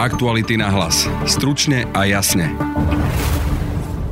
Aktuality 0.00 0.56
na 0.56 0.72
hlas. 0.72 1.04
Stručne 1.28 1.84
a 1.92 2.08
jasne. 2.08 2.48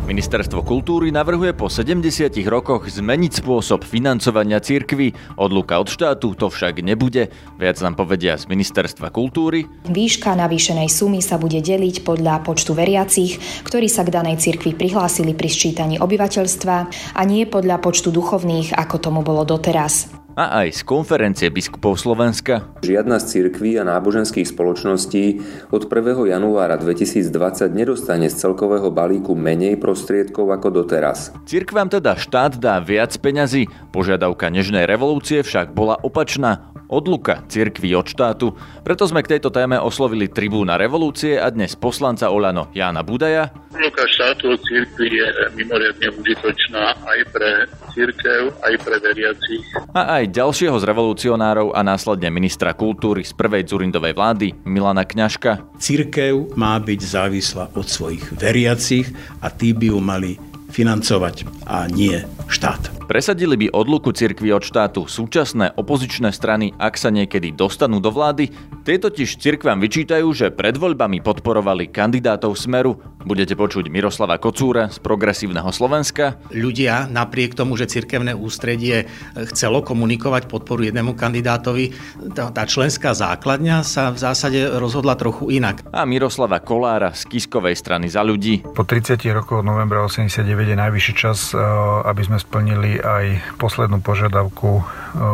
Ministerstvo 0.05 0.61
kultúry 0.61 1.09
navrhuje 1.09 1.57
po 1.57 1.73
70 1.73 2.29
rokoch 2.45 2.93
zmeniť 2.93 3.41
spôsob 3.41 3.89
financovania 3.89 4.61
cirkvy. 4.61 5.17
Odluka 5.41 5.81
od 5.81 5.89
štátu 5.89 6.37
to 6.37 6.53
však 6.53 6.85
nebude. 6.85 7.33
Viac 7.57 7.81
nám 7.81 7.97
povedia 7.97 8.37
z 8.37 8.53
Ministerstva 8.53 9.09
kultúry. 9.09 9.65
Výška 9.89 10.37
navýšenej 10.37 10.93
sumy 10.93 11.25
sa 11.25 11.41
bude 11.41 11.65
deliť 11.65 12.05
podľa 12.05 12.45
počtu 12.45 12.77
veriacich, 12.77 13.41
ktorí 13.65 13.89
sa 13.89 14.05
k 14.05 14.13
danej 14.13 14.45
cirkvi 14.45 14.77
prihlásili 14.77 15.33
pri 15.33 15.49
sčítaní 15.49 15.97
obyvateľstva 15.97 16.77
a 17.17 17.23
nie 17.25 17.49
podľa 17.49 17.81
počtu 17.81 18.13
duchovných, 18.13 18.77
ako 18.77 18.97
tomu 19.01 19.25
bolo 19.25 19.41
doteraz 19.49 20.13
a 20.39 20.63
aj 20.63 20.71
z 20.71 20.81
konferencie 20.87 21.51
biskupov 21.51 21.99
Slovenska. 21.99 22.63
Žiadna 22.87 23.19
z 23.19 23.25
cirkví 23.27 23.75
a 23.75 23.83
náboženských 23.83 24.47
spoločností 24.47 25.43
od 25.75 25.91
1. 25.91 26.31
januára 26.31 26.79
2020 26.79 27.75
nedostane 27.75 28.31
z 28.31 28.39
celkového 28.39 28.95
balíku 28.95 29.35
menej 29.35 29.75
prostriedkov 29.83 30.55
ako 30.55 30.87
doteraz. 30.87 31.35
Cirkvám 31.43 31.91
teda 31.91 32.15
štát 32.15 32.55
dá 32.55 32.79
viac 32.79 33.11
peňazí, 33.19 33.67
požiadavka 33.91 34.47
nežnej 34.47 34.87
revolúcie 34.87 35.43
však 35.43 35.75
bola 35.75 35.99
opačná 36.07 36.71
odluka 36.87 37.45
cirkví 37.51 37.93
od 37.99 38.07
štátu. 38.07 38.55
Preto 38.87 39.05
sme 39.11 39.21
k 39.27 39.37
tejto 39.37 39.51
téme 39.51 39.77
oslovili 39.77 40.31
tribúna 40.31 40.81
revolúcie 40.81 41.37
a 41.37 41.51
dnes 41.53 41.77
poslanca 41.77 42.33
Olano 42.33 42.73
Jána 42.73 43.05
Budaja. 43.05 43.53
Odluka 43.75 44.07
štátu 44.09 44.57
od 44.57 44.61
cirkví 44.65 45.19
je 45.19 45.27
mimoriadne 45.59 46.09
užitočná 46.15 46.95
aj 46.95 47.21
pre 47.35 47.51
cirkev, 47.99 48.55
aj 48.63 48.75
pre 48.79 48.97
veriacich. 49.03 49.63
A 49.91 50.23
aj 50.23 50.31
ďalšieho 50.31 50.79
z 50.79 50.85
revolucionárov 50.87 51.75
a 51.75 51.83
následne 51.83 52.31
ministra 52.31 52.71
kultúry 52.71 53.27
z 53.27 53.35
prvej 53.35 53.67
Zurindovej 53.67 54.15
vlády 54.15 54.55
Milana 54.63 55.03
Kňažka. 55.03 55.67
Cirkev 55.83 56.55
má 56.55 56.79
byť 56.79 57.01
závislá 57.03 57.75
od 57.75 57.87
svojich 57.91 58.23
veriacich 58.39 59.11
a 59.43 59.51
tí 59.51 59.75
by 59.75 59.91
ju 59.91 59.99
mali 59.99 60.33
financovať 60.71 61.67
a 61.67 61.91
nie 61.91 62.23
štát. 62.47 62.98
Presadili 63.09 63.57
by 63.57 63.67
odluku 63.73 64.13
cirkvi 64.13 64.53
od 64.53 64.61
štátu 64.61 65.09
súčasné 65.09 65.73
opozičné 65.81 66.29
strany, 66.29 66.77
ak 66.77 67.01
sa 67.01 67.09
niekedy 67.09 67.57
dostanú 67.57 68.05
do 68.05 68.13
vlády. 68.13 68.53
Tie 68.85 69.01
totiž 69.01 69.41
cirkvám 69.41 69.81
vyčítajú, 69.81 70.29
že 70.37 70.53
pred 70.53 70.77
voľbami 70.77 71.25
podporovali 71.25 71.89
kandidátov 71.89 72.53
Smeru. 72.61 73.01
Budete 73.25 73.57
počuť 73.57 73.89
Miroslava 73.89 74.37
Kocúra 74.37 74.93
z 74.93 75.01
Progresívneho 75.01 75.73
Slovenska. 75.73 76.37
Ľudia 76.53 77.09
napriek 77.09 77.57
tomu, 77.57 77.81
že 77.81 77.89
cirkevné 77.89 78.37
ústredie 78.37 79.09
chcelo 79.57 79.81
komunikovať 79.81 80.45
podporu 80.45 80.85
jednému 80.85 81.17
kandidátovi, 81.17 81.97
tá, 82.37 82.53
tá 82.53 82.69
členská 82.69 83.17
základňa 83.17 83.89
sa 83.89 84.13
v 84.13 84.21
zásade 84.21 84.61
rozhodla 84.77 85.17
trochu 85.17 85.49
inak. 85.49 85.81
A 85.97 86.05
Miroslava 86.05 86.61
Kolára 86.61 87.17
z 87.17 87.25
Kiskovej 87.25 87.73
strany 87.73 88.13
za 88.13 88.21
ľudí. 88.21 88.61
Po 88.77 88.85
30 88.85 89.17
rokoch 89.33 89.65
novembra 89.65 90.05
89 90.05 90.45
je 90.45 90.77
najvyšší 90.77 91.15
čas, 91.17 91.57
eh, 91.57 91.61
aby 92.05 92.21
sme 92.21 92.37
splnili 92.37 92.98
aj 93.01 93.57
poslednú 93.57 94.03
požiadavku 94.03 94.69
e, 94.79 94.83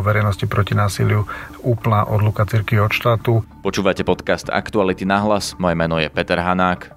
verejnosti 0.04 0.44
proti 0.44 0.76
násiliu 0.76 1.24
úplná 1.64 2.04
odluka 2.04 2.44
cirkvi 2.44 2.78
od 2.80 2.92
štátu. 2.92 3.42
Počúvate 3.64 4.04
podcast 4.04 4.52
Aktuality 4.52 5.08
na 5.08 5.24
hlas, 5.24 5.56
moje 5.56 5.74
meno 5.74 5.96
je 5.96 6.12
Peter 6.12 6.38
Hanák. 6.38 6.92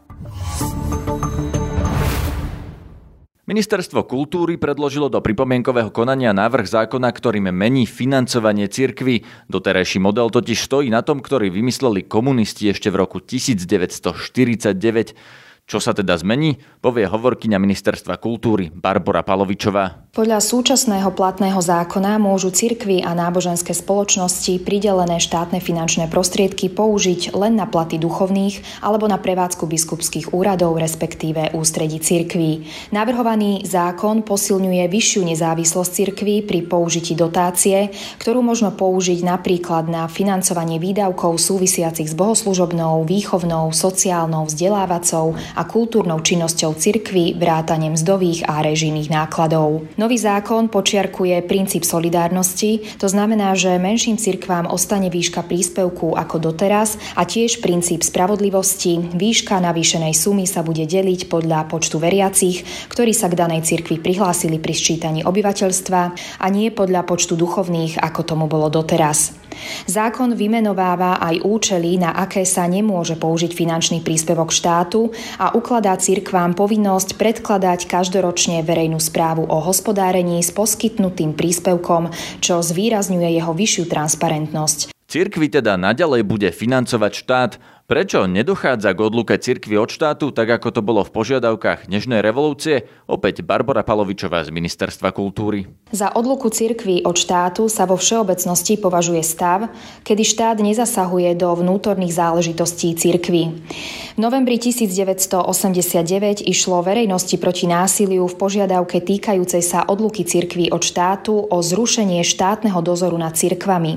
Ministerstvo 3.48 4.04
kultúry 4.04 4.60
predložilo 4.60 5.08
do 5.08 5.23
pripomienkového 5.23 5.88
konania 5.88 6.36
návrh 6.36 6.68
zákona, 6.68 7.08
ktorým 7.16 7.48
mení 7.56 7.88
financovanie 7.88 8.68
cirkvy. 8.68 9.23
Doterajší 9.48 10.04
model 10.04 10.28
totiž 10.28 10.68
stojí 10.68 10.92
na 10.92 11.00
tom, 11.00 11.23
ktorý 11.23 11.48
vymysleli 11.48 12.04
komunisti 12.04 12.68
ešte 12.68 12.92
v 12.92 13.08
roku 13.08 13.23
1949. 13.23 15.47
Čo 15.68 15.84
sa 15.84 15.92
teda 15.92 16.16
zmení, 16.16 16.64
povie 16.80 17.04
hovorkyňa 17.04 17.60
Ministerstva 17.60 18.23
kultúry 18.23 18.72
Barbara 18.72 19.20
Palovičová. 19.20 20.08
Podľa 20.16 20.39
súčasného 20.39 21.11
platného 21.11 21.60
zákona 21.60 22.16
môžu 22.23 22.55
cirkvy 22.55 23.04
a 23.04 23.11
náboženské 23.11 23.76
spoločnosti 23.76 24.64
pridelené 24.64 25.20
štátne 25.20 25.60
finančné 25.60 26.08
prostriedky 26.08 26.72
použiť 26.72 27.36
len 27.36 27.60
na 27.60 27.67
platy 27.67 28.00
duchovných 28.00 28.80
alebo 28.80 29.11
na 29.11 29.20
prevádzku 29.20 29.67
biskupských 29.67 30.32
úradov, 30.32 30.80
respektíve 30.80 31.52
ústredí 31.52 32.00
cirkví. 32.00 32.64
Navrhovaný 32.95 33.67
zákon 33.67 34.23
posilňuje 34.23 34.88
vyššiu 34.88 35.36
nezávislosť 35.36 35.92
cirkví 35.92 36.48
pri 36.48 36.64
použití 36.64 37.11
dotácie, 37.11 37.92
ktorú 38.23 38.39
možno 38.39 38.72
použiť 38.72 39.20
napríklad 39.20 39.92
na 39.92 40.08
financovanie 40.08 40.80
výdavkov 40.80 41.36
súvisiacich 41.36 42.08
s 42.08 42.16
bohoslužobnou, 42.16 43.04
výchovnou, 43.04 43.76
sociálnou, 43.76 44.48
vzdelávacou 44.48 45.36
a 45.58 45.66
kultúrnou 45.66 46.22
činnosťou 46.22 46.78
cirkvy, 46.78 47.34
vrátaním 47.34 47.98
mzdových 47.98 48.45
a 48.45 48.62
režijných 48.62 49.10
nákladov. 49.10 49.90
Nový 49.98 50.22
zákon 50.22 50.70
počiarkuje 50.70 51.42
princíp 51.50 51.82
solidárnosti, 51.82 53.02
to 53.02 53.10
znamená, 53.10 53.58
že 53.58 53.82
menším 53.82 54.22
cirkvám 54.22 54.70
ostane 54.70 55.10
výška 55.10 55.42
príspevku 55.42 56.14
ako 56.14 56.54
doteraz 56.54 57.02
a 57.18 57.26
tiež 57.26 57.66
princíp 57.66 58.06
spravodlivosti. 58.06 59.18
Výška 59.18 59.58
navýšenej 59.58 60.14
sumy 60.14 60.45
sa 60.45 60.62
bude 60.62 60.86
deliť 60.86 61.26
podľa 61.26 61.66
počtu 61.66 61.98
veriacich, 61.98 62.62
ktorí 62.94 63.18
sa 63.18 63.26
k 63.26 63.39
danej 63.42 63.66
cirkvi 63.66 63.98
prihlásili 63.98 64.62
pri 64.62 64.78
sčítaní 64.78 65.26
obyvateľstva 65.26 66.02
a 66.38 66.45
nie 66.54 66.70
podľa 66.70 67.02
počtu 67.10 67.34
duchovných, 67.34 67.98
ako 67.98 68.22
tomu 68.22 68.45
bolo 68.45 68.70
doteraz. 68.70 69.46
Zákon 69.86 70.34
vymenováva 70.34 71.22
aj 71.22 71.45
účely, 71.45 72.00
na 72.02 72.14
aké 72.14 72.44
sa 72.44 72.66
nemôže 72.66 73.16
použiť 73.16 73.52
finančný 73.54 74.02
príspevok 74.02 74.54
štátu 74.54 75.12
a 75.38 75.54
ukladá 75.56 75.95
cirkvám 75.98 76.58
povinnosť 76.58 77.16
predkladať 77.18 77.90
každoročne 77.90 78.62
verejnú 78.64 78.98
správu 78.98 79.45
o 79.48 79.58
hospodárení 79.62 80.42
s 80.42 80.52
poskytnutým 80.52 81.38
príspevkom, 81.38 82.10
čo 82.44 82.62
zvýrazňuje 82.62 83.30
jeho 83.38 83.54
vyššiu 83.54 83.84
transparentnosť. 83.90 84.95
Cirkvi 85.08 85.48
teda 85.48 85.80
naďalej 85.80 86.28
bude 86.28 86.52
financovať 86.52 87.12
štát, 87.16 87.52
Prečo 87.87 88.27
nedochádza 88.27 88.92
k 88.92 88.99
odluke 88.99 89.39
cirkvi 89.39 89.80
od 89.80 89.87
štátu, 89.87 90.36
tak 90.36 90.59
ako 90.59 90.75
to 90.75 90.81
bolo 90.83 91.08
v 91.08 91.14
požiadavkách 91.15 91.87
Nežnej 91.87 92.20
revolúcie? 92.20 92.83
Opäť 93.08 93.48
Barbara 93.48 93.80
Palovičová 93.80 94.43
z 94.43 94.52
Ministerstva 94.52 95.15
kultúry. 95.15 95.71
Za 95.95 96.11
odluku 96.11 96.52
cirkvi 96.52 97.08
od 97.08 97.15
štátu 97.15 97.71
sa 97.71 97.87
vo 97.87 97.95
všeobecnosti 97.95 98.76
považuje 98.76 99.23
stav, 99.23 99.71
kedy 100.03 100.20
štát 100.20 100.59
nezasahuje 100.59 101.31
do 101.39 101.47
vnútorných 101.55 102.11
záležitostí 102.11 102.92
cirkvi. 102.92 103.55
V 103.55 104.20
novembri 104.20 104.59
1989 104.59 106.43
išlo 106.43 106.83
verejnosti 106.83 107.39
proti 107.39 107.71
násiliu 107.71 108.27
v 108.27 108.36
požiadavke 108.36 108.99
týkajúcej 108.99 109.64
sa 109.64 109.87
odluky 109.87 110.27
cirkvi 110.27 110.76
od 110.76 110.83
štátu 110.83 111.39
o 111.39 111.58
zrušenie 111.64 112.20
štátneho 112.27 112.83
dozoru 112.83 113.15
nad 113.15 113.39
cirkvami. 113.39 113.95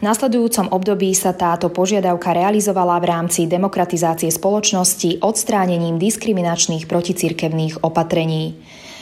V 0.00 0.02
nasledujúcom 0.08 0.72
období 0.72 1.12
sa 1.12 1.36
táto 1.36 1.68
požiadavka 1.68 2.32
realizovala 2.32 2.96
v 2.96 3.04
rámci 3.12 3.24
rámci 3.26 3.50
demokratizácie 3.50 4.30
spoločnosti 4.30 5.18
odstránením 5.18 5.98
diskriminačných 5.98 6.86
proticirkevných 6.86 7.82
opatrení. 7.82 8.54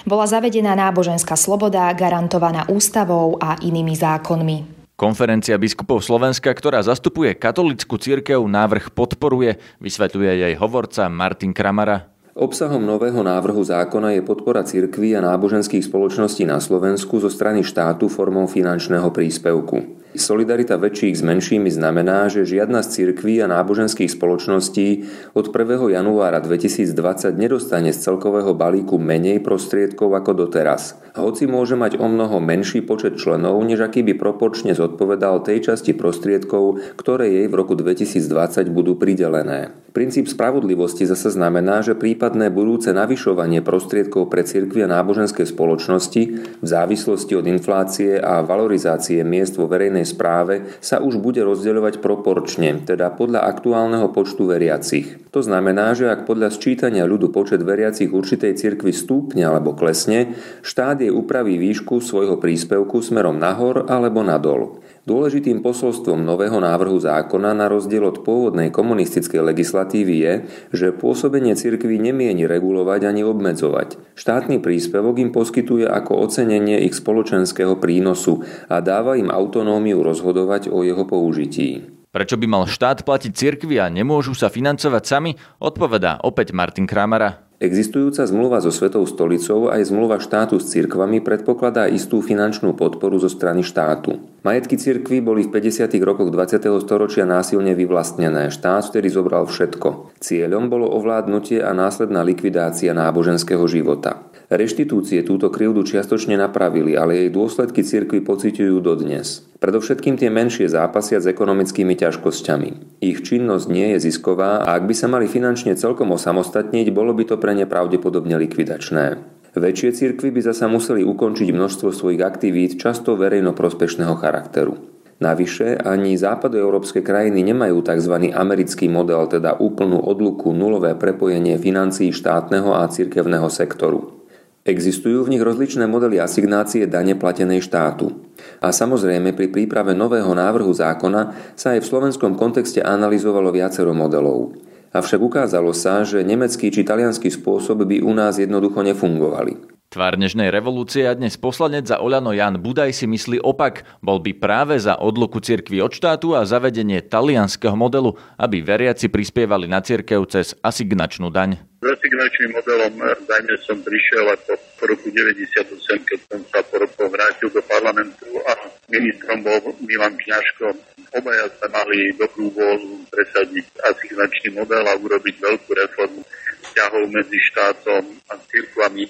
Bola 0.09 0.25
zavedená 0.25 0.73
náboženská 0.73 1.37
sloboda 1.37 1.93
garantovaná 1.93 2.65
ústavou 2.73 3.37
a 3.37 3.61
inými 3.61 3.93
zákonmi. 3.93 4.89
Konferencia 4.97 5.61
biskupov 5.61 6.01
Slovenska, 6.01 6.49
ktorá 6.57 6.81
zastupuje 6.81 7.37
katolickú 7.37 8.01
cirkev, 8.01 8.41
návrh 8.49 8.97
podporuje, 8.97 9.61
vysvetľuje 9.85 10.49
jej 10.49 10.55
hovorca 10.57 11.05
Martin 11.13 11.53
Kramara. 11.53 12.09
Obsahom 12.33 12.81
nového 12.81 13.21
návrhu 13.21 13.61
zákona 13.61 14.17
je 14.17 14.25
podpora 14.25 14.65
cirkví 14.65 15.13
a 15.13 15.21
náboženských 15.21 15.85
spoločností 15.85 16.49
na 16.49 16.65
Slovensku 16.65 17.21
zo 17.21 17.29
strany 17.29 17.61
štátu 17.61 18.09
formou 18.09 18.49
finančného 18.49 19.13
príspevku. 19.13 20.01
Solidarita 20.15 20.79
väčších 20.79 21.19
s 21.19 21.23
menšími 21.27 21.75
znamená, 21.75 22.31
že 22.31 22.47
žiadna 22.47 22.87
z 22.87 23.03
cirkví 23.03 23.43
a 23.43 23.51
náboženských 23.51 24.15
spoločností 24.15 25.11
od 25.35 25.51
1. 25.51 25.91
januára 25.91 26.39
2020 26.39 27.35
nedostane 27.35 27.91
z 27.91 27.99
celkového 27.99 28.55
balíku 28.55 28.95
menej 28.95 29.43
prostriedkov 29.43 30.15
ako 30.15 30.47
doteraz. 30.47 30.95
Hoci 31.19 31.51
môže 31.51 31.75
mať 31.75 31.99
o 31.99 32.07
mnoho 32.07 32.39
menší 32.39 32.87
počet 32.87 33.19
členov, 33.19 33.59
než 33.67 33.83
aký 33.83 34.07
by 34.07 34.15
proporčne 34.15 34.79
zodpovedal 34.79 35.43
tej 35.43 35.67
časti 35.67 35.99
prostriedkov, 35.99 36.79
ktoré 36.95 37.35
jej 37.35 37.47
v 37.51 37.55
roku 37.59 37.75
2020 37.75 38.71
budú 38.71 38.95
pridelené. 38.95 39.75
Princíp 39.95 40.27
spravodlivosti 40.27 41.07
zase 41.07 41.31
znamená, 41.31 41.79
že 41.83 41.95
prípadné 41.95 42.51
budúce 42.51 42.91
navyšovanie 42.91 43.63
prostriedkov 43.63 44.27
pre 44.27 44.43
cirkvi 44.43 44.83
a 44.83 44.91
náboženské 44.91 45.47
spoločnosti 45.47 46.23
v 46.59 46.67
závislosti 46.67 47.39
od 47.39 47.47
inflácie 47.47 48.19
a 48.19 48.43
valorizácie 48.43 49.23
miest 49.23 49.55
vo 49.55 49.71
verejnej 49.71 50.03
správe 50.07 50.79
sa 50.79 51.01
už 51.01 51.19
bude 51.19 51.43
rozdeľovať 51.43 51.99
proporčne, 51.99 52.85
teda 52.85 53.13
podľa 53.13 53.45
aktuálneho 53.45 54.13
počtu 54.13 54.49
veriacich. 54.49 55.25
To 55.35 55.43
znamená, 55.43 55.93
že 55.99 56.09
ak 56.09 56.29
podľa 56.29 56.55
sčítania 56.55 57.09
ľudu 57.09 57.35
počet 57.35 57.61
veriacich 57.61 58.13
určitej 58.13 58.55
cirkvi 58.55 58.95
stúpne 58.95 59.43
alebo 59.45 59.75
klesne, 59.75 60.39
štát 60.63 61.03
jej 61.03 61.11
upraví 61.11 61.59
výšku 61.59 61.99
svojho 61.99 62.39
príspevku 62.39 63.03
smerom 63.03 63.37
nahor 63.37 63.91
alebo 63.91 64.23
nadol. 64.23 64.85
Dôležitým 65.05 65.61
posolstvom 65.61 66.25
nového 66.25 66.57
návrhu 66.65 66.97
zákona 66.97 67.53
na 67.53 67.69
rozdiel 67.69 68.09
od 68.09 68.25
pôvodnej 68.25 68.73
komunistickej 68.73 69.53
legislatívy 69.53 70.15
je, 70.17 70.35
že 70.73 70.97
pôsobenie 70.97 71.53
cirkví 71.53 72.01
nemieni 72.01 72.49
regulovať 72.49 73.13
ani 73.13 73.21
obmedzovať. 73.21 74.01
Štátny 74.17 74.65
príspevok 74.65 75.21
im 75.21 75.29
poskytuje 75.29 75.85
ako 75.85 76.25
ocenenie 76.25 76.89
ich 76.89 76.97
spoločenského 76.97 77.77
prínosu 77.77 78.49
a 78.73 78.81
dáva 78.81 79.21
im 79.21 79.29
autonómiu 79.29 80.01
rozhodovať 80.01 80.73
o 80.73 80.81
jeho 80.81 81.05
použití. 81.05 81.85
Prečo 82.09 82.41
by 82.41 82.47
mal 82.49 82.65
štát 82.65 83.05
platiť 83.05 83.33
cirkvi 83.37 83.77
a 83.85 83.93
nemôžu 83.93 84.33
sa 84.33 84.49
financovať 84.49 85.05
sami, 85.05 85.37
odpovedá 85.61 86.25
opäť 86.25 86.57
Martin 86.57 86.89
Kramara. 86.89 87.44
Existujúca 87.63 88.27
zmluva 88.27 88.59
so 88.59 88.75
Svetou 88.75 89.07
stolicou 89.07 89.71
aj 89.71 89.87
zmluva 89.87 90.19
štátu 90.19 90.59
s 90.59 90.75
cirkvami 90.75 91.23
predpokladá 91.23 91.87
istú 91.87 92.19
finančnú 92.19 92.75
podporu 92.75 93.15
zo 93.23 93.31
strany 93.31 93.63
štátu. 93.63 94.19
Majetky 94.43 94.75
cirkvy 94.75 95.23
boli 95.23 95.47
v 95.47 95.55
50. 95.55 95.87
rokoch 96.03 96.35
20. 96.35 96.59
storočia 96.83 97.23
násilne 97.23 97.79
vyvlastnené. 97.79 98.51
Štát 98.51 98.91
vtedy 98.91 99.07
zobral 99.07 99.47
všetko. 99.47 100.19
Cieľom 100.19 100.67
bolo 100.67 100.91
ovládnutie 100.99 101.63
a 101.63 101.71
následná 101.71 102.27
likvidácia 102.27 102.91
náboženského 102.91 103.63
života. 103.71 104.19
Reštitúcie 104.53 105.25
túto 105.25 105.49
krivdu 105.49 105.81
čiastočne 105.89 106.37
napravili, 106.37 106.93
ale 106.93 107.25
jej 107.25 107.31
dôsledky 107.33 107.81
cirkvi 107.81 108.21
pociťujú 108.21 108.77
dodnes. 108.85 109.49
Predovšetkým 109.57 110.21
tie 110.21 110.29
menšie 110.29 110.69
zápasia 110.69 111.17
s 111.17 111.25
ekonomickými 111.25 111.97
ťažkosťami. 111.97 113.01
Ich 113.01 113.25
činnosť 113.25 113.67
nie 113.73 113.97
je 113.97 114.05
zisková 114.13 114.61
a 114.61 114.77
ak 114.77 114.85
by 114.85 114.93
sa 114.93 115.09
mali 115.09 115.25
finančne 115.25 115.73
celkom 115.73 116.13
osamostatniť, 116.13 116.93
bolo 116.93 117.17
by 117.17 117.25
to 117.25 117.41
pre 117.41 117.57
ne 117.57 117.65
pravdepodobne 117.65 118.37
likvidačné. 118.37 119.17
Väčšie 119.55 119.97
cirkvy 119.97 120.35
by 120.35 120.41
zasa 120.51 120.69
museli 120.69 121.07
ukončiť 121.07 121.49
množstvo 121.49 121.95
svojich 121.95 122.21
aktivít 122.21 122.77
často 122.77 123.17
verejnoprospešného 123.17 124.19
charakteru. 124.21 124.77
Navyše 125.23 125.79
ani 125.79 126.19
západoeurópske 126.19 127.01
krajiny 127.01 127.47
nemajú 127.47 127.87
tzv. 127.87 128.35
americký 128.35 128.91
model, 128.91 129.31
teda 129.31 129.57
úplnú 129.63 130.03
odluku, 130.03 130.51
nulové 130.51 130.99
prepojenie 130.99 131.55
financií 131.57 132.11
štátneho 132.11 132.75
a 132.75 132.91
cirkevného 132.91 133.47
sektoru. 133.47 134.24
Existujú 134.65 135.29
v 135.29 135.37
nich 135.37 135.45
rozličné 135.45 135.85
modely 135.85 136.17
asignácie 136.17 136.89
dane 136.89 137.13
platenej 137.13 137.61
štátu. 137.69 138.17
A 138.65 138.73
samozrejme 138.73 139.37
pri 139.37 139.53
príprave 139.53 139.93
nového 139.93 140.33
návrhu 140.33 140.73
zákona 140.73 141.53
sa 141.53 141.77
aj 141.77 141.85
v 141.85 141.91
slovenskom 141.93 142.33
kontexte 142.33 142.81
analyzovalo 142.81 143.53
viacero 143.53 143.93
modelov. 143.93 144.57
Avšak 144.97 145.21
ukázalo 145.21 145.77
sa, 145.77 146.01
že 146.01 146.25
nemecký 146.25 146.73
či 146.73 146.81
talianský 146.81 147.29
spôsob 147.29 147.85
by 147.85 148.01
u 148.01 148.17
nás 148.17 148.41
jednoducho 148.41 148.81
nefungovali. 148.81 149.77
Tvár 149.93 150.17
dnešnej 150.17 150.49
revolúcie 150.49 151.05
a 151.05 151.13
dnes 151.13 151.37
poslanec 151.37 151.85
za 151.85 152.01
Oľano 152.01 152.33
Jan 152.33 152.57
Budaj 152.57 152.97
si 152.97 153.05
myslí 153.05 153.45
opak. 153.45 153.85
Bol 154.01 154.25
by 154.25 154.33
práve 154.33 154.81
za 154.81 154.97
odluku 154.97 155.45
cirkvi 155.45 155.85
od 155.85 155.93
štátu 155.93 156.33
a 156.33 156.43
zavedenie 156.49 157.05
talianského 157.05 157.77
modelu, 157.77 158.17
aby 158.41 158.65
veriaci 158.65 159.13
prispievali 159.13 159.69
na 159.69 159.85
cirkev 159.85 160.25
cez 160.25 160.57
asignačnú 160.65 161.29
daň. 161.29 161.61
S 161.85 162.01
asignačným 162.01 162.57
modelom 162.57 162.97
dajme 163.29 163.55
som 163.61 163.77
prišiel 163.85 164.25
ako 164.33 164.57
po 164.81 164.89
roku 164.89 165.13
98, 165.13 165.69
keď 166.09 166.19
som 166.33 166.41
sa 166.49 166.65
po 166.65 166.81
roku 166.81 167.13
vrátil 167.13 167.53
do 167.53 167.61
parlamentu 167.61 168.41
a 168.41 168.57
ministrom 168.89 169.45
bol 169.45 169.77
Milan 169.85 170.17
Kňažko. 170.17 170.73
Obaja 171.13 171.45
sa 171.61 171.69
mali 171.69 172.17
dobrú 172.17 172.49
vôľu 172.57 173.05
presadiť 173.13 173.69
asignačný 173.85 174.57
model 174.57 174.81
a 174.81 174.97
urobiť 174.97 175.37
veľkú 175.37 175.71
reformu 175.77 176.25
vzťahov 176.65 177.05
medzi 177.13 177.37
štátom 177.53 178.03
a 178.33 178.35
cirkvami 178.49 179.05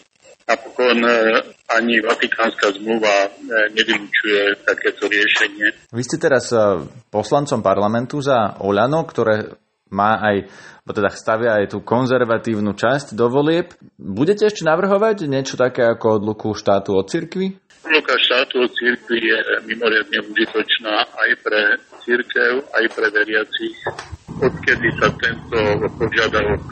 Napokon 0.45 1.01
e, 1.01 1.41
ani 1.73 2.05
Vatikánska 2.05 2.77
zmluva 2.77 3.17
e, 3.25 3.29
nevylučuje 3.73 4.61
takéto 4.61 5.09
riešenie. 5.09 5.89
Vy 5.89 6.03
ste 6.05 6.21
teraz 6.21 6.53
e, 6.53 6.85
poslancom 7.09 7.65
parlamentu 7.65 8.21
za 8.21 8.61
Oľano, 8.61 9.09
ktoré 9.09 9.64
má 9.93 10.21
aj, 10.21 10.49
teda 10.89 11.11
stavia 11.13 11.61
aj 11.61 11.77
tú 11.77 11.85
konzervatívnu 11.85 12.73
časť 12.73 13.13
do 13.13 13.29
volieb. 13.29 13.77
Budete 13.99 14.49
ešte 14.49 14.65
navrhovať 14.65 15.29
niečo 15.29 15.61
také 15.61 15.85
ako 15.85 16.23
odluku 16.23 16.57
štátu 16.57 16.97
od 16.97 17.07
cirkvi? 17.09 17.57
Odluka 17.85 18.17
štátu 18.17 18.65
od 18.65 18.73
cirkvi 18.73 19.19
je 19.21 19.39
mimoriadne 19.69 20.19
užitočná 20.25 20.95
aj 21.05 21.31
pre 21.45 21.63
církev, 22.01 22.65
aj 22.73 22.85
pre 22.97 23.07
veriacich. 23.13 23.77
Odkedy 24.35 24.89
sa 24.99 25.09
tento 25.15 25.59
požiadavok 26.01 26.63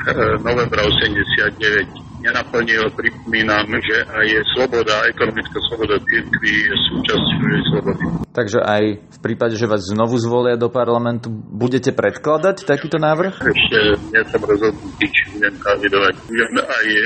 novembra 0.42 0.82
89 0.82 2.11
nenaplnil. 2.22 2.88
Pripomínam, 2.94 3.66
že 3.82 4.06
aj 4.06 4.26
sloboda, 4.54 5.02
ekonomická 5.10 5.58
sloboda 5.68 5.98
církvy 5.98 6.50
je 6.50 6.74
súčasťou 6.90 7.46
jej 7.50 7.62
slobody. 7.74 8.04
Takže 8.32 8.58
aj 8.64 8.84
v 9.02 9.18
prípade, 9.20 9.54
že 9.60 9.68
vás 9.68 9.84
znovu 9.84 10.16
zvolia 10.16 10.56
do 10.56 10.72
parlamentu, 10.72 11.28
budete 11.30 11.92
predkladať 11.92 12.64
takýto 12.64 12.96
návrh? 12.96 13.44
Ešte 13.44 13.78
nie 14.08 14.22
som 14.30 14.40
rozhodnutý, 14.40 15.04
či 15.10 15.22
budem 15.36 15.54
kandidovať. 15.60 16.14
Budem 16.30 16.52
aj 16.62 16.86
e, 16.88 17.02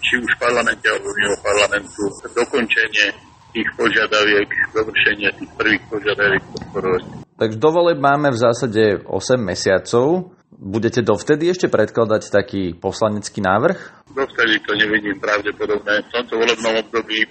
či 0.00 0.14
už 0.22 0.30
v 0.32 0.40
parlamente 0.40 0.86
alebo 0.88 1.08
mimo 1.12 1.36
parlamentu 1.44 2.02
dokončenie 2.32 3.06
tých 3.52 3.68
požiadaviek, 3.76 4.48
dovršenie 4.72 5.28
tých 5.36 5.50
prvých 5.56 5.82
požiadaviek 5.88 6.42
podporovať. 6.52 7.02
Takže 7.36 7.56
do 7.60 7.70
máme 8.00 8.32
v 8.32 8.38
zásade 8.40 8.84
8 9.04 9.36
mesiacov. 9.36 10.35
Budete 10.54 11.02
dovtedy 11.02 11.50
ešte 11.50 11.66
predkladať 11.66 12.30
taký 12.30 12.62
poslanecký 12.78 13.42
návrh? 13.42 14.06
Dovtedy 14.14 14.62
to 14.62 14.72
nevidím 14.78 15.18
pravdepodobné. 15.18 16.06
V 16.06 16.12
tomto 16.14 16.38
volebnom 16.38 16.86
období 16.86 17.26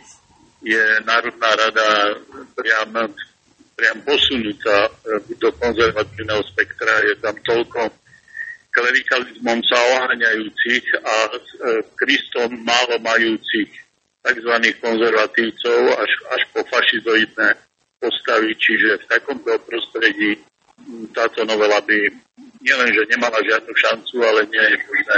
je 0.61 0.83
Národná 1.07 1.49
rada 1.55 1.87
priam, 2.53 2.91
priam 3.73 3.99
posunutá 4.03 4.91
e, 4.91 4.91
do 5.39 5.49
konzervatívneho 5.55 6.43
spektra. 6.51 7.01
Je 7.07 7.15
tam 7.23 7.35
toľko 7.39 7.89
klerikalizmom 8.75 9.59
sa 9.63 9.79
oháňajúcich 9.79 10.85
a 10.99 11.15
e, 11.25 11.39
Kristom 11.95 12.51
málo 12.67 12.99
majúcich 12.99 13.71
tzv. 14.25 14.53
konzervatívcov 14.83 15.79
až, 15.95 16.11
až 16.35 16.41
po 16.51 16.61
fašizoidné 16.67 17.55
postavy. 18.03 18.51
Čiže 18.59 18.99
v 18.99 19.05
takomto 19.07 19.55
prostredí 19.63 20.43
táto 21.15 21.47
novela 21.47 21.79
by 21.79 21.97
nielen, 22.65 22.89
že 22.89 23.09
nemala 23.13 23.37
žiadnu 23.45 23.73
šancu, 23.73 24.15
ale 24.25 24.41
nie 24.49 24.65
je 24.65 24.77
možné. 24.89 25.17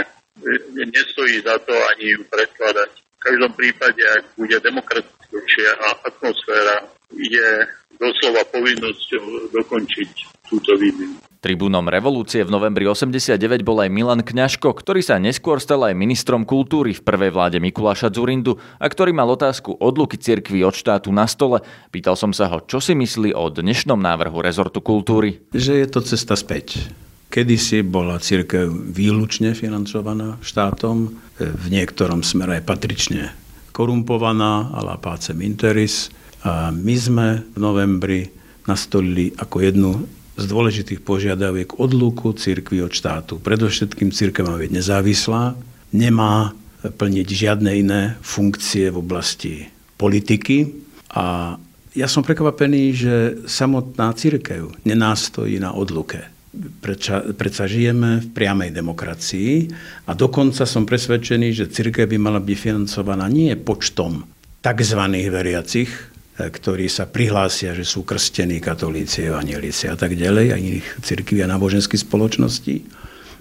Nestojí 0.91 1.41
za 1.41 1.55
to 1.63 1.73
ani 1.73 2.13
ju 2.13 2.21
predkladať. 2.27 2.91
V 3.17 3.19
každom 3.23 3.51
prípade, 3.57 4.03
ak 4.03 4.23
bude 4.37 4.57
demokratickejšia 4.61 5.69
a 5.81 5.87
atmosféra, 6.05 6.77
je 7.15 7.49
doslova 7.97 8.45
povinnosťou 8.53 9.49
dokončiť 9.55 10.11
túto 10.45 10.77
výmenu. 10.77 11.17
Tribúnom 11.37 11.85
revolúcie 11.85 12.41
v 12.41 12.49
novembri 12.49 12.89
89 12.89 13.61
bol 13.61 13.77
aj 13.77 13.89
Milan 13.93 14.21
Kňažko, 14.25 14.73
ktorý 14.73 15.05
sa 15.05 15.21
neskôr 15.21 15.61
stal 15.61 15.85
aj 15.85 15.93
ministrom 15.93 16.43
kultúry 16.43 16.97
v 16.97 17.05
prvej 17.05 17.29
vláde 17.29 17.57
Mikuláša 17.61 18.09
Zurindu 18.09 18.57
a 18.81 18.85
ktorý 18.89 19.13
mal 19.13 19.29
otázku 19.29 19.77
odluky 19.77 20.17
cirkvy 20.17 20.65
od 20.65 20.73
štátu 20.73 21.13
na 21.13 21.29
stole. 21.29 21.61
Pýtal 21.93 22.17
som 22.17 22.33
sa 22.33 22.49
ho, 22.49 22.65
čo 22.65 22.81
si 22.81 22.97
myslí 22.97 23.37
o 23.37 23.53
dnešnom 23.53 24.01
návrhu 24.01 24.41
rezortu 24.41 24.81
kultúry. 24.81 25.45
Že 25.53 25.73
je 25.85 25.87
to 25.87 25.99
cesta 26.01 26.33
späť 26.33 26.89
Kedysi 27.27 27.83
bola 27.83 28.17
církev 28.17 28.71
výlučne 28.71 29.51
financovaná 29.51 30.39
štátom, 30.39 31.11
v 31.37 31.65
niektorom 31.69 32.25
smere 32.25 32.63
patrične 32.65 33.35
korumpovaná, 33.75 34.73
la 34.73 34.97
pácem 34.97 35.37
interis. 35.45 36.09
A 36.41 36.73
my 36.73 36.95
sme 36.97 37.27
v 37.53 37.57
novembri 37.61 38.21
nastolili 38.65 39.35
ako 39.37 39.57
jednu 39.61 39.91
z 40.37 40.45
dôležitých 40.45 41.01
požiadaviek 41.01 41.81
odluku 41.81 42.33
církvy 42.33 42.85
od 42.85 42.93
štátu. 42.93 43.41
Predovšetkým 43.41 44.13
církev 44.13 44.45
má 44.45 44.57
byť 44.57 44.71
nezávislá, 44.73 45.57
nemá 45.93 46.53
plniť 46.85 47.27
žiadne 47.27 47.71
iné 47.73 48.01
funkcie 48.21 48.93
v 48.93 49.01
oblasti 49.01 49.55
politiky 49.97 50.77
a 51.09 51.57
ja 51.97 52.05
som 52.05 52.21
prekvapený, 52.21 52.83
že 52.93 53.13
samotná 53.49 54.13
církev 54.13 54.69
nenástojí 54.85 55.57
na 55.57 55.73
odluke 55.73 56.36
Preča, 56.57 57.21
predsa 57.37 57.69
žijeme 57.69 58.17
v 58.23 58.27
priamej 58.33 58.73
demokracii 58.73 59.69
a 60.09 60.17
dokonca 60.17 60.65
som 60.65 60.89
presvedčený, 60.89 61.53
že 61.53 61.69
církev 61.69 62.09
by 62.09 62.17
mala 62.17 62.41
byť 62.41 62.57
financovaná 62.57 63.29
nie 63.29 63.53
počtom 63.53 64.25
tzv. 64.65 65.01
veriacich, 65.29 65.89
e, 65.93 66.49
ktorí 66.49 66.89
sa 66.89 67.05
prihlásia, 67.05 67.77
že 67.77 67.85
sú 67.85 68.01
krstení 68.01 68.57
katolíci, 68.57 69.29
evangelíci 69.29 69.85
a 69.85 69.93
tak 69.93 70.17
ďalej, 70.17 70.45
a 70.49 70.57
iných 70.57 70.87
církví 71.05 71.45
a 71.45 71.51
náboženských 71.51 72.01
spoločností, 72.01 72.75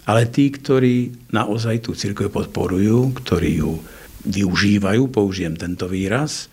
ale 0.04 0.28
tí, 0.28 0.52
ktorí 0.52 1.32
naozaj 1.32 1.88
tú 1.88 1.96
církev 1.96 2.28
podporujú, 2.28 3.16
ktorí 3.16 3.64
ju 3.64 3.80
využívajú, 4.28 5.08
použijem 5.08 5.56
tento 5.56 5.88
výraz, 5.88 6.52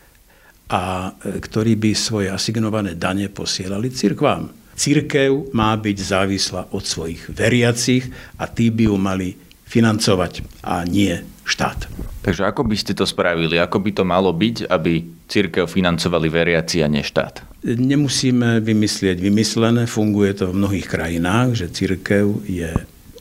a 0.71 1.11
e, 1.11 1.43
ktorí 1.43 1.75
by 1.75 1.91
svoje 1.91 2.31
asignované 2.31 2.95
dane 2.95 3.27
posielali 3.27 3.91
církvám. 3.91 4.62
Církev 4.73 5.53
má 5.53 5.77
byť 5.77 5.97
závislá 6.01 6.61
od 6.73 6.83
svojich 6.83 7.29
veriacich 7.29 8.09
a 8.41 8.49
tí 8.49 8.73
by 8.73 8.89
ju 8.89 8.95
mali 8.97 9.29
financovať 9.69 10.45
a 10.61 10.85
nie 10.85 11.13
štát. 11.45 11.89
Takže 12.23 12.47
ako 12.47 12.63
by 12.63 12.75
ste 12.77 12.93
to 12.95 13.03
spravili? 13.03 13.59
Ako 13.59 13.81
by 13.81 13.91
to 13.91 14.03
malo 14.05 14.31
byť, 14.31 14.69
aby 14.69 15.03
církev 15.27 15.65
financovali 15.67 16.29
veriaci 16.29 16.85
a 16.85 16.87
nie 16.87 17.03
štát? 17.03 17.65
Nemusíme 17.65 18.61
vymyslieť 18.61 19.17
vymyslené, 19.17 19.89
funguje 19.89 20.37
to 20.37 20.51
v 20.51 20.57
mnohých 20.61 20.87
krajinách, 20.87 21.57
že 21.57 21.73
církev 21.73 22.43
je 22.47 22.69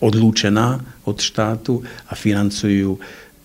odlúčená 0.03 0.83
od 1.07 1.19
štátu 1.19 1.83
a 2.11 2.13
financujú 2.19 2.99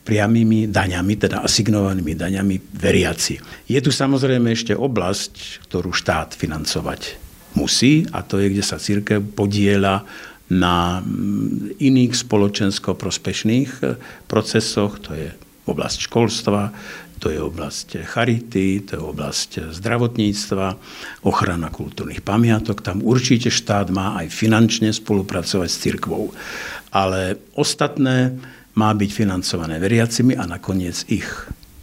priamými 0.07 0.71
daňami, 0.71 1.13
teda 1.19 1.43
asignovanými 1.43 2.15
daňami 2.15 2.55
veriaci. 2.79 3.37
Je 3.67 3.79
tu 3.83 3.91
samozrejme 3.91 4.55
ešte 4.55 4.71
oblasť, 4.71 5.67
ktorú 5.67 5.91
štát 5.91 6.31
financovať 6.33 7.26
musí 7.57 8.05
a 8.13 8.21
to 8.21 8.37
je, 8.37 8.53
kde 8.53 8.61
sa 8.61 8.77
církev 8.77 9.25
podiela 9.33 10.05
na 10.47 11.01
mm, 11.01 11.81
iných 11.81 12.13
spoločensko-prospešných 12.13 13.71
eh, 13.83 13.97
procesoch, 14.29 15.01
to 15.01 15.17
je 15.17 15.29
oblasť 15.67 15.97
školstva, 16.07 16.71
to 17.17 17.33
je 17.33 17.41
oblasť 17.41 18.05
charity, 18.05 18.85
to 18.85 18.91
je 18.95 19.01
oblasť 19.01 19.49
zdravotníctva, 19.73 20.77
ochrana 21.25 21.73
kultúrnych 21.73 22.21
pamiatok. 22.21 22.85
Tam 22.85 23.01
určite 23.01 23.49
štát 23.49 23.89
má 23.89 24.15
aj 24.21 24.29
finančne 24.29 24.93
spolupracovať 24.93 25.67
s 25.67 25.81
cirkvou. 25.81 26.29
Ale 26.93 27.41
ostatné 27.57 28.37
má 28.77 28.93
byť 28.93 29.09
financované 29.11 29.81
veriacimi 29.81 30.37
a 30.37 30.45
nakoniec 30.45 31.03
ich 31.09 31.25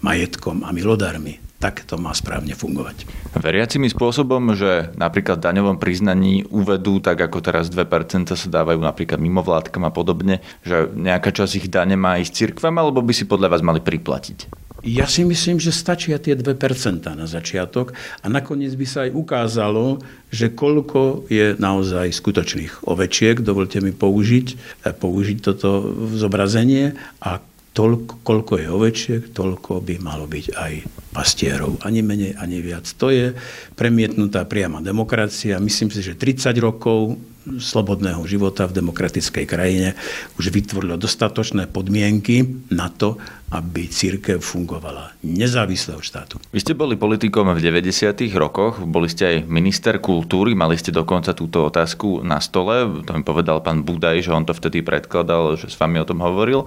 majetkom 0.07 0.63
a 0.63 0.71
milodármi 0.71 1.44
tak 1.65 1.89
to 1.89 1.97
má 1.97 2.13
správne 2.13 2.53
fungovať. 2.53 3.09
Veriacimi 3.41 3.89
spôsobom, 3.89 4.53
že 4.53 4.93
napríklad 5.01 5.41
v 5.41 5.47
daňovom 5.49 5.81
priznaní 5.81 6.45
uvedú, 6.53 7.01
tak 7.01 7.25
ako 7.25 7.41
teraz 7.41 7.73
2% 7.73 8.29
sa 8.37 8.49
dávajú 8.53 8.85
napríklad 8.85 9.17
mimovládkam 9.17 9.89
a 9.89 9.93
podobne, 9.95 10.45
že 10.61 10.93
nejaká 10.93 11.33
časť 11.33 11.65
ich 11.65 11.73
dane 11.73 11.97
má 11.97 12.21
ísť 12.21 12.53
cirkvem, 12.53 12.77
alebo 12.77 13.01
by 13.01 13.17
si 13.17 13.25
podľa 13.25 13.57
vás 13.57 13.65
mali 13.65 13.81
priplatiť? 13.81 14.61
Ja 14.85 15.09
si 15.09 15.25
myslím, 15.25 15.57
že 15.57 15.73
stačia 15.73 16.21
tie 16.21 16.37
2% 16.37 16.53
na 17.17 17.25
začiatok 17.25 17.97
a 18.21 18.29
nakoniec 18.29 18.77
by 18.77 18.85
sa 18.85 19.09
aj 19.09 19.17
ukázalo, 19.17 20.05
že 20.29 20.53
koľko 20.53 21.25
je 21.33 21.57
naozaj 21.57 22.13
skutočných 22.13 22.85
ovečiek, 22.85 23.41
dovolte 23.41 23.81
mi 23.81 23.97
použiť, 23.97 24.47
použiť 25.01 25.39
toto 25.41 25.89
zobrazenie 26.13 26.93
a 27.25 27.41
toľko, 27.75 28.23
koľko 28.23 28.53
je 28.63 28.67
ovečiek, 28.71 29.23
toľko 29.35 29.83
by 29.83 29.95
malo 29.99 30.31
byť 30.31 30.47
aj 30.55 30.73
pastierov. 31.11 31.83
Ani 31.83 32.07
menej, 32.07 32.39
ani 32.39 32.63
viac. 32.63 32.87
To 33.03 33.11
je 33.11 33.35
premietnutá 33.75 34.47
priama 34.47 34.79
demokracia. 34.79 35.59
Myslím 35.59 35.91
si, 35.91 36.01
že 36.01 36.15
30 36.15 36.55
rokov 36.63 37.19
slobodného 37.45 38.25
života 38.25 38.65
v 38.65 38.81
demokratickej 38.81 39.45
krajine 39.45 39.93
už 40.41 40.49
vytvorilo 40.49 40.97
dostatočné 40.97 41.69
podmienky 41.69 42.41
na 42.73 42.89
to, 42.89 43.21
aby 43.53 43.85
církev 43.85 44.41
fungovala 44.41 45.13
nezávisle 45.21 45.93
od 45.93 46.01
štátu. 46.01 46.41
Vy 46.57 46.65
ste 46.65 46.73
boli 46.73 46.97
politikom 46.97 47.53
v 47.53 47.61
90. 47.61 48.17
rokoch, 48.41 48.81
boli 48.89 49.13
ste 49.13 49.29
aj 49.29 49.37
minister 49.45 50.01
kultúry, 50.01 50.57
mali 50.57 50.81
ste 50.81 50.89
dokonca 50.89 51.37
túto 51.37 51.69
otázku 51.69 52.25
na 52.25 52.41
stole, 52.41 53.05
to 53.05 53.13
mi 53.13 53.21
povedal 53.21 53.61
pán 53.61 53.85
Budaj, 53.85 54.25
že 54.25 54.33
on 54.33 54.49
to 54.49 54.57
vtedy 54.57 54.81
predkladal, 54.81 55.61
že 55.61 55.69
s 55.69 55.77
vami 55.77 56.01
o 56.01 56.09
tom 56.09 56.25
hovoril. 56.25 56.65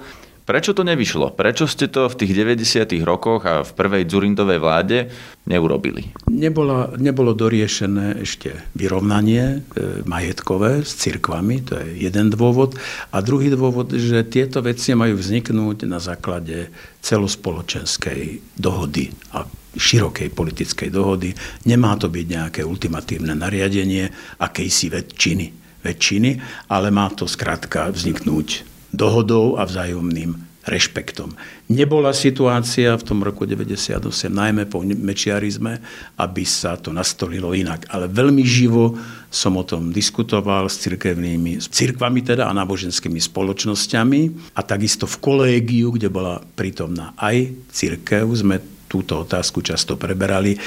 Prečo 0.47 0.71
to 0.71 0.87
nevyšlo? 0.87 1.35
Prečo 1.35 1.67
ste 1.67 1.91
to 1.91 2.07
v 2.07 2.23
tých 2.23 2.31
90. 2.31 3.03
rokoch 3.03 3.43
a 3.43 3.67
v 3.67 3.71
prvej 3.75 4.07
Dzurindovej 4.07 4.63
vláde 4.63 5.11
neurobili? 5.43 6.15
Nebola, 6.31 6.95
nebolo 6.95 7.35
doriešené 7.35 8.23
ešte 8.23 8.55
vyrovnanie 8.71 9.43
e, 9.43 10.07
majetkové 10.07 10.87
s 10.87 11.03
cirkvami, 11.03 11.67
to 11.67 11.75
je 11.83 12.07
jeden 12.07 12.31
dôvod. 12.31 12.79
A 13.11 13.19
druhý 13.19 13.51
dôvod, 13.51 13.91
že 13.91 14.23
tieto 14.23 14.63
veci 14.63 14.95
majú 14.95 15.19
vzniknúť 15.19 15.83
na 15.83 15.99
základe 15.99 16.71
celospoločenskej 17.03 18.55
dohody 18.55 19.11
a 19.35 19.43
širokej 19.75 20.31
politickej 20.31 20.87
dohody. 20.95 21.35
Nemá 21.67 21.99
to 21.99 22.07
byť 22.07 22.23
nejaké 22.23 22.61
ultimatívne 22.63 23.35
nariadenie 23.35 24.39
akejsi 24.39 24.95
väčšiny, 24.95 25.45
väčšiny 25.83 26.31
ale 26.71 26.87
má 26.87 27.11
to 27.11 27.27
skrátka 27.27 27.91
vzniknúť 27.91 28.76
dohodou 28.93 29.59
a 29.59 29.65
vzájomným 29.67 30.47
rešpektom. 30.67 31.31
Nebola 31.71 32.11
situácia 32.11 32.91
v 32.99 33.03
tom 33.07 33.23
roku 33.23 33.47
98, 33.47 34.03
najmä 34.27 34.67
po 34.67 34.83
mečiarizme, 34.83 35.79
aby 36.19 36.43
sa 36.43 36.75
to 36.75 36.91
nastolilo 36.91 37.55
inak. 37.55 37.87
Ale 37.87 38.11
veľmi 38.11 38.43
živo 38.43 38.99
som 39.31 39.55
o 39.55 39.63
tom 39.63 39.95
diskutoval 39.95 40.67
s 40.67 40.83
cirkevnými, 40.83 41.63
s 41.63 41.71
cirkvami 41.71 42.19
teda 42.19 42.51
a 42.51 42.55
náboženskými 42.55 43.19
spoločnosťami 43.19 44.21
a 44.59 44.61
takisto 44.63 45.07
v 45.07 45.15
kolégiu, 45.23 45.95
kde 45.95 46.11
bola 46.11 46.43
prítomná 46.59 47.15
aj 47.15 47.55
cirkev, 47.71 48.27
sme 48.35 48.59
túto 48.87 49.27
otázku 49.27 49.59
často 49.59 49.99
preberali. 49.99 50.55
E, 50.55 50.59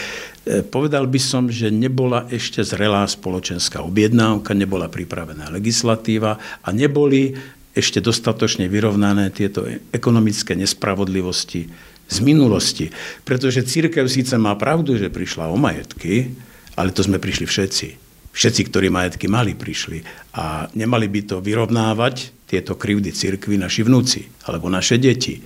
povedal 0.60 1.08
by 1.08 1.20
som, 1.20 1.48
že 1.48 1.72
nebola 1.72 2.28
ešte 2.28 2.60
zrelá 2.60 3.08
spoločenská 3.08 3.80
objednávka, 3.80 4.52
nebola 4.52 4.92
pripravená 4.92 5.48
legislatíva 5.48 6.36
a 6.60 6.68
neboli 6.68 7.32
ešte 7.74 8.02
dostatočne 8.02 8.66
vyrovnané 8.66 9.30
tieto 9.30 9.62
ekonomické 9.94 10.58
nespravodlivosti 10.58 11.70
z 12.10 12.16
minulosti. 12.26 12.90
Pretože 13.22 13.62
církev 13.62 14.10
síce 14.10 14.34
má 14.34 14.58
pravdu, 14.58 14.98
že 14.98 15.12
prišla 15.12 15.46
o 15.46 15.56
majetky, 15.56 16.34
ale 16.74 16.90
to 16.90 17.06
sme 17.06 17.22
prišli 17.22 17.46
všetci. 17.46 17.86
Všetci, 18.30 18.60
ktorí 18.70 18.90
majetky 18.90 19.26
mali, 19.30 19.54
prišli. 19.54 20.02
A 20.34 20.66
nemali 20.74 21.06
by 21.06 21.20
to 21.26 21.36
vyrovnávať 21.42 22.34
tieto 22.50 22.74
krivdy 22.74 23.14
církvy 23.14 23.58
naši 23.58 23.86
vnúci 23.86 24.26
alebo 24.46 24.66
naše 24.66 24.98
deti. 24.98 25.38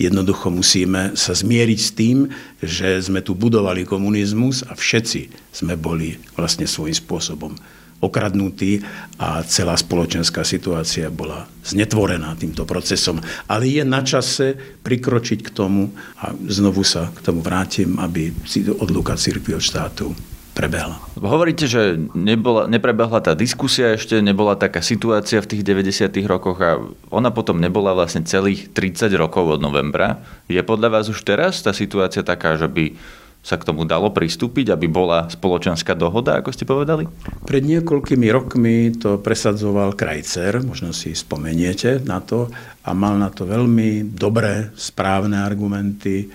Jednoducho 0.00 0.48
musíme 0.48 1.16
sa 1.16 1.32
zmieriť 1.36 1.80
s 1.80 1.90
tým, 1.92 2.28
že 2.60 3.00
sme 3.00 3.20
tu 3.20 3.36
budovali 3.36 3.84
komunizmus 3.84 4.64
a 4.64 4.76
všetci 4.76 5.52
sme 5.52 5.76
boli 5.76 6.16
vlastne 6.36 6.64
svojím 6.64 6.96
spôsobom 6.96 7.52
okradnutí 8.00 8.80
a 9.20 9.44
celá 9.44 9.76
spoločenská 9.76 10.40
situácia 10.42 11.12
bola 11.12 11.44
znetvorená 11.62 12.32
týmto 12.40 12.64
procesom. 12.64 13.20
Ale 13.46 13.68
je 13.68 13.84
na 13.84 14.00
čase 14.00 14.56
prikročiť 14.80 15.44
k 15.44 15.50
tomu 15.52 15.92
a 16.20 16.32
znovu 16.48 16.80
sa 16.80 17.12
k 17.12 17.20
tomu 17.20 17.44
vrátim, 17.44 18.00
aby 18.00 18.32
odluka 18.80 19.20
cirkvi 19.20 19.56
od 19.56 19.64
štátu 19.64 20.16
prebehla. 20.50 20.98
Hovoríte, 21.16 21.70
že 21.70 21.96
nebola, 22.12 22.66
neprebehla 22.66 23.22
tá 23.22 23.32
diskusia 23.38 23.94
ešte, 23.94 24.18
nebola 24.18 24.58
taká 24.58 24.82
situácia 24.82 25.38
v 25.38 25.56
tých 25.56 25.62
90. 25.62 26.10
rokoch 26.26 26.58
a 26.60 26.76
ona 27.08 27.30
potom 27.30 27.62
nebola 27.62 27.94
vlastne 27.94 28.26
celých 28.26 28.68
30 28.74 29.14
rokov 29.14 29.56
od 29.56 29.60
novembra. 29.62 30.20
Je 30.50 30.60
podľa 30.60 31.00
vás 31.00 31.06
už 31.06 31.22
teraz 31.22 31.62
tá 31.62 31.70
situácia 31.70 32.26
taká, 32.26 32.58
že 32.58 32.66
by 32.66 32.92
sa 33.40 33.56
k 33.56 33.64
tomu 33.64 33.88
dalo 33.88 34.12
pristúpiť, 34.12 34.68
aby 34.76 34.84
bola 34.84 35.24
spoločenská 35.32 35.96
dohoda, 35.96 36.36
ako 36.36 36.52
ste 36.52 36.68
povedali? 36.68 37.08
Pred 37.48 37.62
niekoľkými 37.64 38.28
rokmi 38.28 38.92
to 39.00 39.16
presadzoval 39.16 39.96
Krajcer, 39.96 40.60
možno 40.60 40.92
si 40.92 41.16
spomeniete 41.16 42.04
na 42.04 42.20
to, 42.20 42.52
a 42.84 42.90
mal 42.92 43.16
na 43.16 43.32
to 43.32 43.48
veľmi 43.48 44.12
dobré, 44.12 44.72
správne 44.76 45.40
argumenty. 45.40 46.28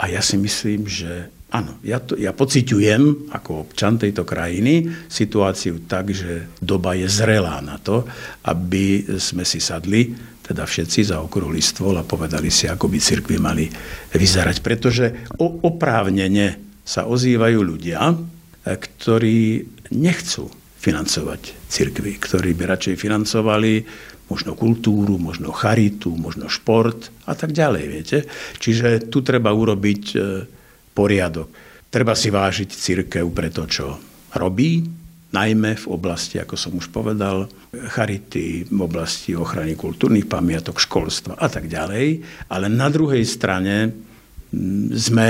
A 0.00 0.12
ja 0.12 0.20
si 0.20 0.36
myslím, 0.36 0.88
že 0.88 1.32
áno, 1.52 1.80
ja, 1.80 2.00
to, 2.00 2.16
ja 2.20 2.36
pociťujem 2.36 3.32
ako 3.32 3.68
občan 3.68 3.96
tejto 3.96 4.28
krajiny 4.28 4.92
situáciu 5.08 5.88
tak, 5.88 6.12
že 6.12 6.48
doba 6.60 6.92
je 6.96 7.08
zrelá 7.08 7.64
na 7.64 7.80
to, 7.80 8.04
aby 8.44 9.04
sme 9.16 9.44
si 9.44 9.60
sadli 9.60 10.12
teda 10.46 10.62
všetci 10.62 11.10
zaokrúhli 11.10 11.58
stôl 11.58 11.98
a 11.98 12.06
povedali 12.06 12.54
si, 12.54 12.70
ako 12.70 12.86
by 12.86 12.98
cirkvi 13.02 13.36
mali 13.42 13.66
vyzerať. 14.14 14.62
Pretože 14.62 15.26
oprávnene 15.42 16.78
sa 16.86 17.10
ozývajú 17.10 17.58
ľudia, 17.66 18.14
ktorí 18.62 19.66
nechcú 19.90 20.46
financovať 20.78 21.66
cirkvy, 21.66 22.22
ktorí 22.22 22.54
by 22.54 22.64
radšej 22.70 22.94
financovali 22.94 23.82
možno 24.30 24.58
kultúru, 24.58 25.18
možno 25.18 25.50
charitu, 25.54 26.14
možno 26.14 26.50
šport 26.50 27.10
a 27.26 27.34
tak 27.34 27.54
ďalej, 27.54 27.84
viete. 27.86 28.18
Čiže 28.58 29.10
tu 29.10 29.22
treba 29.22 29.54
urobiť 29.54 30.04
e, 30.14 30.18
poriadok. 30.94 31.48
Treba 31.90 32.14
si 32.18 32.34
vážiť 32.34 32.70
cirkev 32.70 33.26
pre 33.30 33.50
to, 33.54 33.66
čo 33.70 33.86
robí, 34.34 34.82
najmä 35.36 35.76
v 35.76 35.86
oblasti, 35.92 36.40
ako 36.40 36.56
som 36.56 36.72
už 36.80 36.88
povedal, 36.88 37.44
charity, 37.92 38.64
v 38.64 38.80
oblasti 38.80 39.36
ochrany 39.36 39.76
kultúrnych 39.76 40.24
pamiatok, 40.24 40.80
školstva 40.80 41.36
a 41.36 41.48
tak 41.52 41.68
ďalej. 41.68 42.24
Ale 42.48 42.72
na 42.72 42.88
druhej 42.88 43.20
strane 43.28 43.92
mm, 43.92 44.96
sme 44.96 45.28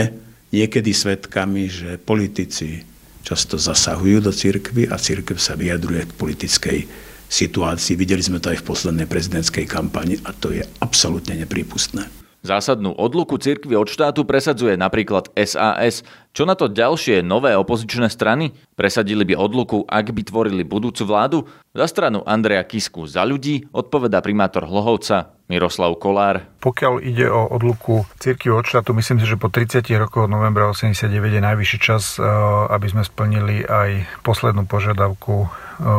niekedy 0.54 0.94
svedkami, 0.94 1.66
že 1.66 1.90
politici 1.98 2.78
často 3.26 3.58
zasahujú 3.58 4.22
do 4.22 4.30
cirkvy 4.30 4.86
a 4.86 4.94
cirkev 4.94 5.42
sa 5.42 5.58
vyjadruje 5.58 6.06
k 6.06 6.12
politickej 6.14 6.78
situácii. 7.26 7.98
Videli 7.98 8.22
sme 8.22 8.38
to 8.38 8.54
aj 8.54 8.62
v 8.62 8.68
poslednej 8.70 9.10
prezidentskej 9.10 9.66
kampani 9.66 10.22
a 10.22 10.30
to 10.30 10.54
je 10.54 10.62
absolútne 10.78 11.34
neprípustné. 11.42 12.25
Zásadnú 12.46 12.94
odluku 12.94 13.42
cirkvy 13.42 13.74
od 13.74 13.90
štátu 13.90 14.22
presadzuje 14.22 14.78
napríklad 14.78 15.34
SAS. 15.34 16.06
Čo 16.30 16.46
na 16.46 16.54
to 16.54 16.70
ďalšie 16.70 17.26
nové 17.26 17.58
opozičné 17.58 18.06
strany? 18.06 18.54
Presadili 18.78 19.26
by 19.26 19.34
odluku, 19.34 19.82
ak 19.82 20.14
by 20.14 20.22
tvorili 20.22 20.62
budúcu 20.62 21.02
vládu? 21.02 21.38
Za 21.74 21.90
stranu 21.90 22.22
Andreja 22.22 22.62
Kisku 22.62 23.10
za 23.10 23.26
ľudí 23.26 23.66
odpovedá 23.74 24.22
primátor 24.22 24.70
Hlohovca 24.70 25.34
Miroslav 25.46 25.94
Kolár. 26.02 26.42
Pokiaľ 26.58 26.94
ide 27.06 27.30
o 27.30 27.46
odluku 27.46 28.02
cirkvi 28.18 28.50
od 28.50 28.66
štátu, 28.66 28.94
myslím 28.98 29.22
si, 29.22 29.26
že 29.30 29.38
po 29.38 29.46
30 29.46 29.86
rokoch 29.94 30.26
od 30.26 30.32
novembra 30.34 30.66
89 30.70 31.06
je 31.34 31.42
najvyšší 31.42 31.78
čas, 31.78 32.18
eh, 32.18 32.26
aby 32.70 32.86
sme 32.90 33.02
splnili 33.06 33.62
aj 33.62 34.22
poslednú 34.26 34.66
požiadavku 34.66 35.34
eh, 35.42 35.48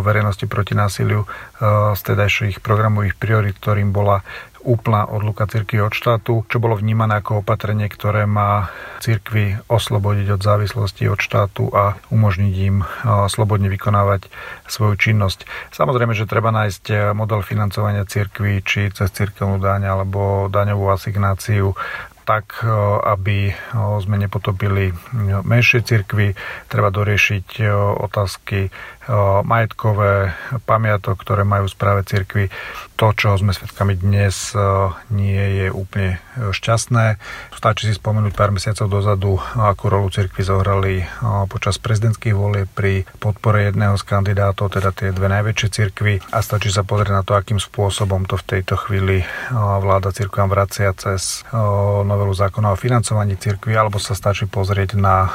verejnosti 0.04 0.44
proti 0.52 0.76
násiliu 0.76 1.24
eh, 1.24 1.96
z 1.96 2.02
tedajších 2.04 2.60
programových 2.60 3.16
priorit, 3.16 3.56
ktorým 3.56 3.96
bola 3.96 4.28
úplná 4.68 5.08
odluka 5.08 5.48
cirkvi 5.48 5.80
od 5.80 5.96
štátu, 5.96 6.44
čo 6.52 6.60
bolo 6.60 6.76
vnímané 6.76 7.24
ako 7.24 7.40
opatrenie, 7.40 7.88
ktoré 7.88 8.28
má 8.28 8.68
cirkvi 9.00 9.56
oslobodiť 9.72 10.36
od 10.36 10.42
závislosti 10.44 11.08
od 11.08 11.24
štátu 11.24 11.72
a 11.72 11.96
umožniť 12.12 12.54
im 12.68 12.84
slobodne 13.32 13.72
vykonávať 13.72 14.28
svoju 14.68 15.00
činnosť. 15.00 15.48
Samozrejme, 15.72 16.12
že 16.12 16.28
treba 16.28 16.52
nájsť 16.52 17.16
model 17.16 17.48
financovania 17.48 18.04
cirkvi, 18.04 18.60
či 18.60 18.92
cez 18.92 19.08
cirkevnú 19.16 19.56
daň 19.64 19.88
alebo 19.88 20.52
daňovú 20.52 20.92
asignáciu 20.92 21.72
tak, 22.28 22.60
aby 23.08 23.56
sme 24.04 24.20
nepotopili 24.20 24.92
menšie 25.48 25.80
cirkvy. 25.80 26.36
Treba 26.68 26.92
doriešiť 26.92 27.64
otázky 28.04 28.68
majetkové 29.44 30.36
pamiatok, 30.68 31.20
ktoré 31.24 31.48
majú 31.48 31.66
správe 31.72 32.04
cirkvi. 32.04 32.52
To, 32.98 33.14
čo 33.14 33.38
sme 33.38 33.54
svedkami 33.54 33.94
dnes, 33.94 34.58
nie 35.14 35.62
je 35.62 35.68
úplne 35.70 36.18
šťastné. 36.38 37.22
Stačí 37.54 37.86
si 37.86 37.94
spomenúť 37.94 38.34
pár 38.34 38.50
mesiacov 38.50 38.90
dozadu, 38.90 39.38
akú 39.54 39.94
rolu 39.94 40.10
cirkvi 40.10 40.42
zohrali 40.42 41.06
počas 41.46 41.78
prezidentských 41.78 42.34
volie 42.34 42.66
pri 42.66 43.06
podpore 43.22 43.70
jedného 43.70 43.94
z 44.02 44.04
kandidátov, 44.04 44.74
teda 44.74 44.90
tie 44.98 45.14
dve 45.14 45.30
najväčšie 45.30 45.68
cirkvy 45.70 46.26
a 46.34 46.42
stačí 46.42 46.74
sa 46.74 46.82
pozrieť 46.82 47.14
na 47.14 47.22
to, 47.22 47.38
akým 47.38 47.62
spôsobom 47.62 48.26
to 48.26 48.34
v 48.34 48.48
tejto 48.58 48.74
chvíli 48.82 49.22
vláda 49.54 50.10
cirkvám 50.10 50.50
vracia 50.50 50.90
cez 50.98 51.46
novelu 52.02 52.34
zákona 52.34 52.74
o 52.74 52.80
financovaní 52.82 53.38
cirkvi, 53.38 53.78
alebo 53.78 54.02
sa 54.02 54.18
stačí 54.18 54.50
pozrieť 54.50 54.98
na 54.98 55.30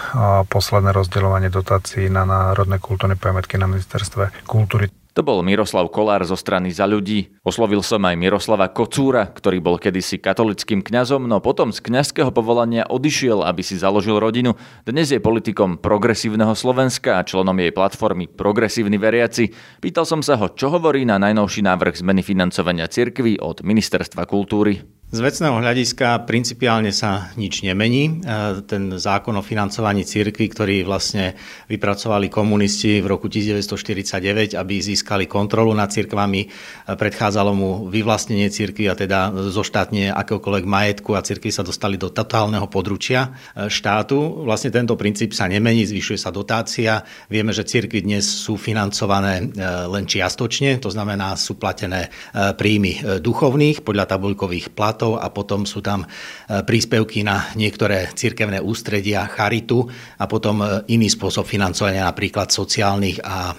posledné 0.50 0.90
rozdeľovanie 0.90 1.46
dotácií 1.46 2.10
na 2.10 2.26
národné 2.26 2.82
kultúrne 2.82 3.14
pamiatky 3.14 3.54
na 3.62 3.70
ministerstve 3.70 4.42
kultúry. 4.42 4.90
To 5.12 5.20
bol 5.20 5.44
Miroslav 5.44 5.92
Kolár 5.92 6.24
zo 6.24 6.40
strany 6.40 6.72
za 6.72 6.88
ľudí. 6.88 7.36
Oslovil 7.44 7.84
som 7.84 8.00
aj 8.00 8.16
Miroslava 8.16 8.72
Kocúra, 8.72 9.28
ktorý 9.28 9.60
bol 9.60 9.76
kedysi 9.76 10.16
katolickým 10.16 10.80
kňazom, 10.80 11.28
no 11.28 11.36
potom 11.44 11.68
z 11.68 11.84
kňazského 11.84 12.32
povolania 12.32 12.88
odišiel, 12.88 13.44
aby 13.44 13.60
si 13.60 13.76
založil 13.76 14.16
rodinu. 14.16 14.56
Dnes 14.88 15.12
je 15.12 15.20
politikom 15.20 15.76
progresívneho 15.76 16.56
Slovenska 16.56 17.20
a 17.20 17.26
členom 17.28 17.60
jej 17.60 17.76
platformy 17.76 18.24
Progresívny 18.24 18.96
veriaci. 18.96 19.52
Pýtal 19.84 20.08
som 20.08 20.24
sa 20.24 20.40
ho, 20.40 20.48
čo 20.48 20.72
hovorí 20.72 21.04
na 21.04 21.20
najnovší 21.20 21.60
návrh 21.60 22.00
zmeny 22.00 22.24
financovania 22.24 22.88
cirkvy 22.88 23.36
od 23.36 23.60
Ministerstva 23.60 24.24
kultúry. 24.24 25.01
Z 25.12 25.20
vecného 25.20 25.60
hľadiska 25.60 26.24
principiálne 26.24 26.88
sa 26.88 27.28
nič 27.36 27.60
nemení. 27.60 28.24
E, 28.24 28.64
ten 28.64 28.96
zákon 28.96 29.36
o 29.36 29.44
financovaní 29.44 30.08
cirkvi, 30.08 30.48
ktorý 30.48 30.88
vlastne 30.88 31.36
vypracovali 31.68 32.32
komunisti 32.32 33.04
v 33.04 33.12
roku 33.12 33.28
1949, 33.28 34.56
aby 34.56 34.74
získali 34.80 35.28
kontrolu 35.28 35.76
nad 35.76 35.92
cirkvami, 35.92 36.40
e, 36.40 36.96
predchádzalo 36.96 37.52
mu 37.52 37.92
vyvlastnenie 37.92 38.48
cirkvi 38.48 38.88
a 38.88 38.96
teda 38.96 39.52
zoštátne 39.52 40.16
akéhokoľvek 40.16 40.64
majetku 40.64 41.12
a 41.12 41.20
cirkvi 41.20 41.52
sa 41.52 41.60
dostali 41.60 42.00
do 42.00 42.08
totálneho 42.08 42.64
područia 42.72 43.36
e, 43.52 43.68
štátu. 43.68 44.48
Vlastne 44.48 44.72
tento 44.72 44.96
princíp 44.96 45.36
sa 45.36 45.44
nemení, 45.44 45.84
zvyšuje 45.84 46.16
sa 46.16 46.32
dotácia. 46.32 47.04
Vieme, 47.28 47.52
že 47.52 47.68
cirkvi 47.68 48.00
dnes 48.00 48.24
sú 48.24 48.56
financované 48.56 49.44
len 49.92 50.08
čiastočne, 50.08 50.80
to 50.80 50.88
znamená 50.88 51.36
sú 51.36 51.60
platené 51.60 52.08
príjmy 52.32 53.20
duchovných 53.20 53.84
podľa 53.84 54.08
tabuľkových 54.08 54.72
platov 54.72 55.01
štátov 55.02 55.18
a 55.18 55.26
potom 55.34 55.66
sú 55.66 55.82
tam 55.82 56.06
e, 56.06 56.62
príspevky 56.62 57.26
na 57.26 57.50
niektoré 57.58 58.14
cirkevné 58.14 58.62
ústredia, 58.62 59.26
charitu 59.26 59.82
a 60.22 60.30
potom 60.30 60.62
e, 60.62 60.66
iný 60.94 61.10
spôsob 61.10 61.42
financovania 61.42 62.06
napríklad 62.06 62.54
sociálnych 62.54 63.18
a 63.26 63.50
e, 63.50 63.54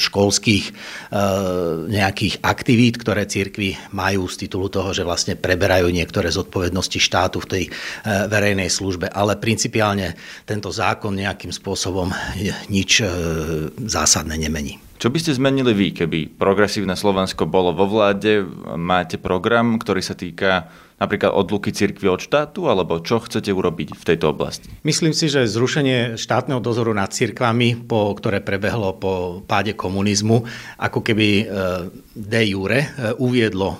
školských 0.00 0.64
nejakých 1.90 2.40
aktivít, 2.46 3.02
ktoré 3.02 3.26
cirkvy 3.26 3.74
majú 3.92 4.30
z 4.30 4.46
titulu 4.46 4.70
toho, 4.70 4.94
že 4.94 5.02
vlastne 5.02 5.34
preberajú 5.34 5.90
niektoré 5.90 6.30
zodpovednosti 6.30 6.96
štátu 7.02 7.42
v 7.42 7.50
tej 7.50 7.64
verejnej 8.30 8.70
službe. 8.70 9.10
Ale 9.10 9.36
principiálne 9.36 10.14
tento 10.46 10.70
zákon 10.70 11.12
nejakým 11.12 11.50
spôsobom 11.50 12.14
nič 12.70 13.02
zásadné 13.82 14.38
nemení. 14.38 14.89
Čo 15.00 15.08
by 15.08 15.16
ste 15.16 15.32
zmenili 15.32 15.72
vy, 15.72 15.96
keby 15.96 16.36
progresívne 16.36 16.92
Slovensko 16.92 17.48
bolo 17.48 17.72
vo 17.72 17.88
vláde? 17.88 18.44
Máte 18.76 19.16
program, 19.16 19.80
ktorý 19.80 20.04
sa 20.04 20.12
týka 20.12 20.68
napríklad 21.00 21.32
odluky 21.32 21.72
cirkvi 21.72 22.12
od 22.12 22.20
štátu, 22.20 22.68
alebo 22.68 23.00
čo 23.00 23.24
chcete 23.24 23.48
urobiť 23.48 23.96
v 23.96 24.04
tejto 24.04 24.36
oblasti? 24.36 24.68
Myslím 24.84 25.16
si, 25.16 25.32
že 25.32 25.48
zrušenie 25.48 26.20
štátneho 26.20 26.60
dozoru 26.60 26.92
nad 26.92 27.08
cirkvami, 27.08 27.88
po, 27.88 28.12
ktoré 28.12 28.44
prebehlo 28.44 28.92
po 29.00 29.40
páde 29.48 29.72
komunizmu, 29.72 30.44
ako 30.76 31.00
keby 31.00 31.28
e, 31.40 31.44
de 32.12 32.42
jure 32.52 32.80
e, 32.84 32.88
uviedlo 33.16 33.68
e, 33.72 33.76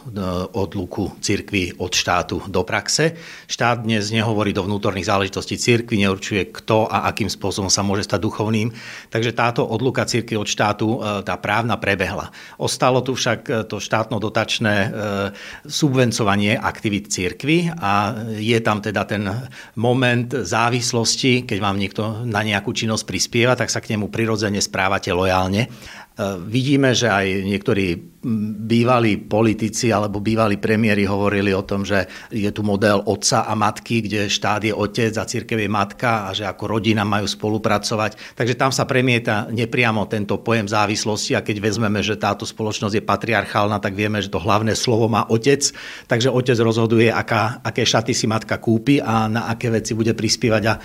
odluku 0.56 1.20
cirkvi 1.20 1.76
od 1.76 1.92
štátu 1.92 2.40
do 2.48 2.64
praxe. 2.64 3.12
Štát 3.44 3.84
dnes 3.84 4.08
nehovorí 4.08 4.56
do 4.56 4.64
vnútorných 4.64 5.04
záležitostí 5.04 5.60
cirkvi, 5.60 6.00
neurčuje 6.00 6.48
kto 6.48 6.88
a 6.88 7.04
akým 7.12 7.28
spôsobom 7.28 7.68
sa 7.68 7.84
môže 7.84 8.08
stať 8.08 8.24
duchovným. 8.24 8.72
Takže 9.12 9.36
táto 9.36 9.68
odluka 9.68 10.08
cirkvi 10.08 10.40
od 10.40 10.48
štátu, 10.48 11.02
tá 11.26 11.36
právna 11.36 11.76
prebehla. 11.76 12.32
Ostalo 12.56 13.04
tu 13.04 13.12
však 13.12 13.68
to 13.68 13.76
štátno-dotačné 13.76 14.94
subvencovanie 15.66 16.56
aktivít 16.56 17.09
cirkvi 17.10 17.66
a 17.66 18.14
je 18.38 18.58
tam 18.62 18.78
teda 18.78 19.02
ten 19.04 19.26
moment 19.76 20.30
závislosti, 20.30 21.44
keď 21.44 21.58
vám 21.58 21.76
niekto 21.76 22.22
na 22.22 22.46
nejakú 22.46 22.70
činnosť 22.70 23.04
prispieva, 23.04 23.58
tak 23.58 23.68
sa 23.68 23.82
k 23.82 23.98
nemu 23.98 24.06
prirodzene 24.06 24.62
správate 24.62 25.10
lojálne. 25.10 25.66
Vidíme, 26.44 26.92
že 26.92 27.08
aj 27.08 27.26
niektorí 27.46 28.10
bývalí 28.68 29.16
politici 29.16 29.88
alebo 29.88 30.20
bývalí 30.20 30.60
premiéry 30.60 31.08
hovorili 31.08 31.56
o 31.56 31.64
tom, 31.64 31.88
že 31.88 32.04
je 32.28 32.52
tu 32.52 32.60
model 32.60 33.00
otca 33.08 33.48
a 33.48 33.56
matky, 33.56 34.04
kde 34.04 34.28
štát 34.28 34.60
je 34.60 34.76
otec 34.76 35.16
a 35.16 35.24
církev 35.24 35.56
je 35.56 35.70
matka 35.72 36.28
a 36.28 36.36
že 36.36 36.44
ako 36.44 36.76
rodina 36.76 37.00
majú 37.00 37.24
spolupracovať. 37.24 38.36
Takže 38.36 38.60
tam 38.60 38.76
sa 38.76 38.84
premieta 38.84 39.48
nepriamo 39.48 40.04
tento 40.04 40.36
pojem 40.44 40.68
závislosti 40.68 41.32
a 41.32 41.40
keď 41.40 41.56
vezmeme, 41.64 42.04
že 42.04 42.20
táto 42.20 42.44
spoločnosť 42.44 43.00
je 43.00 43.08
patriarchálna, 43.08 43.80
tak 43.80 43.96
vieme, 43.96 44.20
že 44.20 44.28
to 44.28 44.36
hlavné 44.36 44.76
slovo 44.76 45.08
má 45.08 45.24
otec, 45.32 45.64
takže 46.04 46.28
otec 46.28 46.60
rozhoduje, 46.60 47.08
aká, 47.08 47.64
aké 47.64 47.88
šaty 47.88 48.12
si 48.12 48.28
matka 48.28 48.60
kúpi 48.60 49.00
a 49.00 49.32
na 49.32 49.48
aké 49.48 49.72
veci 49.72 49.96
bude 49.96 50.12
prispievať 50.12 50.62
a 50.68 50.74
e, 50.76 50.80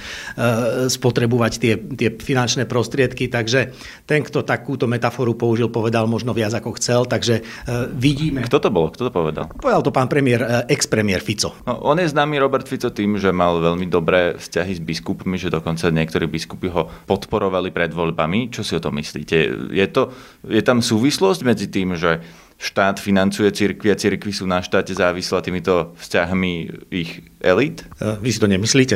spotrebovať 0.87 1.53
tie, 1.59 1.73
tie 1.99 2.09
finančné 2.15 2.63
prostriedky. 2.63 3.27
Takže 3.27 3.75
ten, 4.07 4.23
kto 4.23 4.47
takúto 4.47 4.87
metaforu 4.87 5.24
použil, 5.33 5.73
povedal 5.73 6.05
možno 6.05 6.29
viac 6.37 6.53
ako 6.53 6.77
chcel, 6.77 7.09
tak 7.09 7.15
Takže 7.15 7.41
uh, 7.41 7.87
vidíme... 7.95 8.43
Kto 8.45 8.59
to 8.61 8.69
bol? 8.69 8.93
Kto 8.93 9.07
to 9.07 9.11
povedal? 9.15 9.49
Povedal 9.49 9.81
to 9.81 9.89
pán 9.89 10.05
premiér, 10.05 10.45
uh, 10.45 10.61
ex-premiér 10.69 11.25
Fico. 11.25 11.57
No, 11.65 11.81
on 11.87 11.97
je 11.97 12.05
známy 12.05 12.37
Robert 12.37 12.67
Fico 12.67 12.93
tým, 12.93 13.17
že 13.17 13.33
mal 13.33 13.57
veľmi 13.57 13.89
dobré 13.89 14.37
vzťahy 14.37 14.77
s 14.77 14.81
biskupmi, 14.83 15.39
že 15.39 15.49
dokonca 15.49 15.89
niektorí 15.89 16.29
biskupy 16.29 16.69
ho 16.69 16.91
podporovali 17.09 17.73
pred 17.73 17.89
voľbami. 17.89 18.53
Čo 18.53 18.61
si 18.61 18.77
o 18.77 18.83
tom 18.83 19.01
myslíte? 19.01 19.37
Je, 19.73 19.87
to, 19.89 20.13
je 20.45 20.61
tam 20.61 20.85
súvislosť 20.85 21.41
medzi 21.47 21.65
tým, 21.65 21.97
že 21.97 22.21
štát 22.55 23.03
financuje 23.03 23.51
cirkvi 23.51 23.91
a 23.91 23.99
cirkvi 23.99 24.31
sú 24.31 24.47
na 24.47 24.63
štáte 24.63 24.95
závislé 24.95 25.43
týmito 25.43 25.91
vzťahmi 25.99 26.51
ich 26.87 27.19
elit? 27.43 27.83
E, 27.99 28.15
vy 28.23 28.29
si 28.31 28.39
to 28.39 28.47
nemyslíte? 28.47 28.95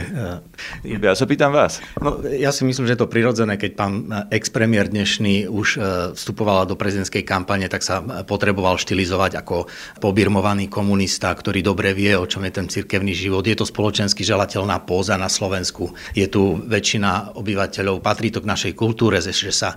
E, 0.87 0.95
ja 0.95 1.11
sa 1.11 1.27
pýtam 1.27 1.51
vás. 1.51 1.83
No, 1.99 2.23
ja 2.23 2.55
si 2.55 2.63
myslím, 2.63 2.87
že 2.87 2.95
je 2.95 3.01
to 3.03 3.11
prirodzené, 3.11 3.59
keď 3.59 3.71
pán 3.75 3.93
ex-premiér 4.31 4.87
dnešný 4.87 5.51
už 5.51 5.67
e, 5.75 5.79
vstupoval 6.15 6.71
do 6.71 6.79
prezidentskej 6.79 7.27
kampane, 7.27 7.67
tak 7.67 7.83
sa 7.83 7.99
potreboval 8.23 8.79
štilizovať 8.79 9.43
ako 9.43 9.67
pobirmovaný 9.99 10.71
komunista, 10.71 11.27
ktorý 11.35 11.59
dobre 11.59 11.91
vie, 11.91 12.15
o 12.15 12.25
čom 12.25 12.47
je 12.47 12.55
ten 12.55 12.67
cirkevný 12.71 13.11
život. 13.11 13.43
Je 13.43 13.59
to 13.59 13.67
spoločensky 13.67 14.23
želateľná 14.23 14.87
póza 14.87 15.19
na 15.19 15.27
Slovensku. 15.27 15.91
Je 16.15 16.31
tu 16.31 16.63
väčšina 16.63 17.35
obyvateľov, 17.35 17.99
patrí 17.99 18.31
to 18.31 18.39
k 18.39 18.49
našej 18.49 18.73
kultúre, 18.73 19.19
že 19.19 19.51
sa 19.51 19.75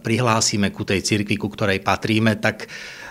prihlásime 0.00 0.72
ku 0.72 0.82
tej 0.82 1.04
cirkvi, 1.04 1.36
ku 1.36 1.52
ktorej 1.52 1.84
patríme, 1.84 2.40
tak 2.40 2.66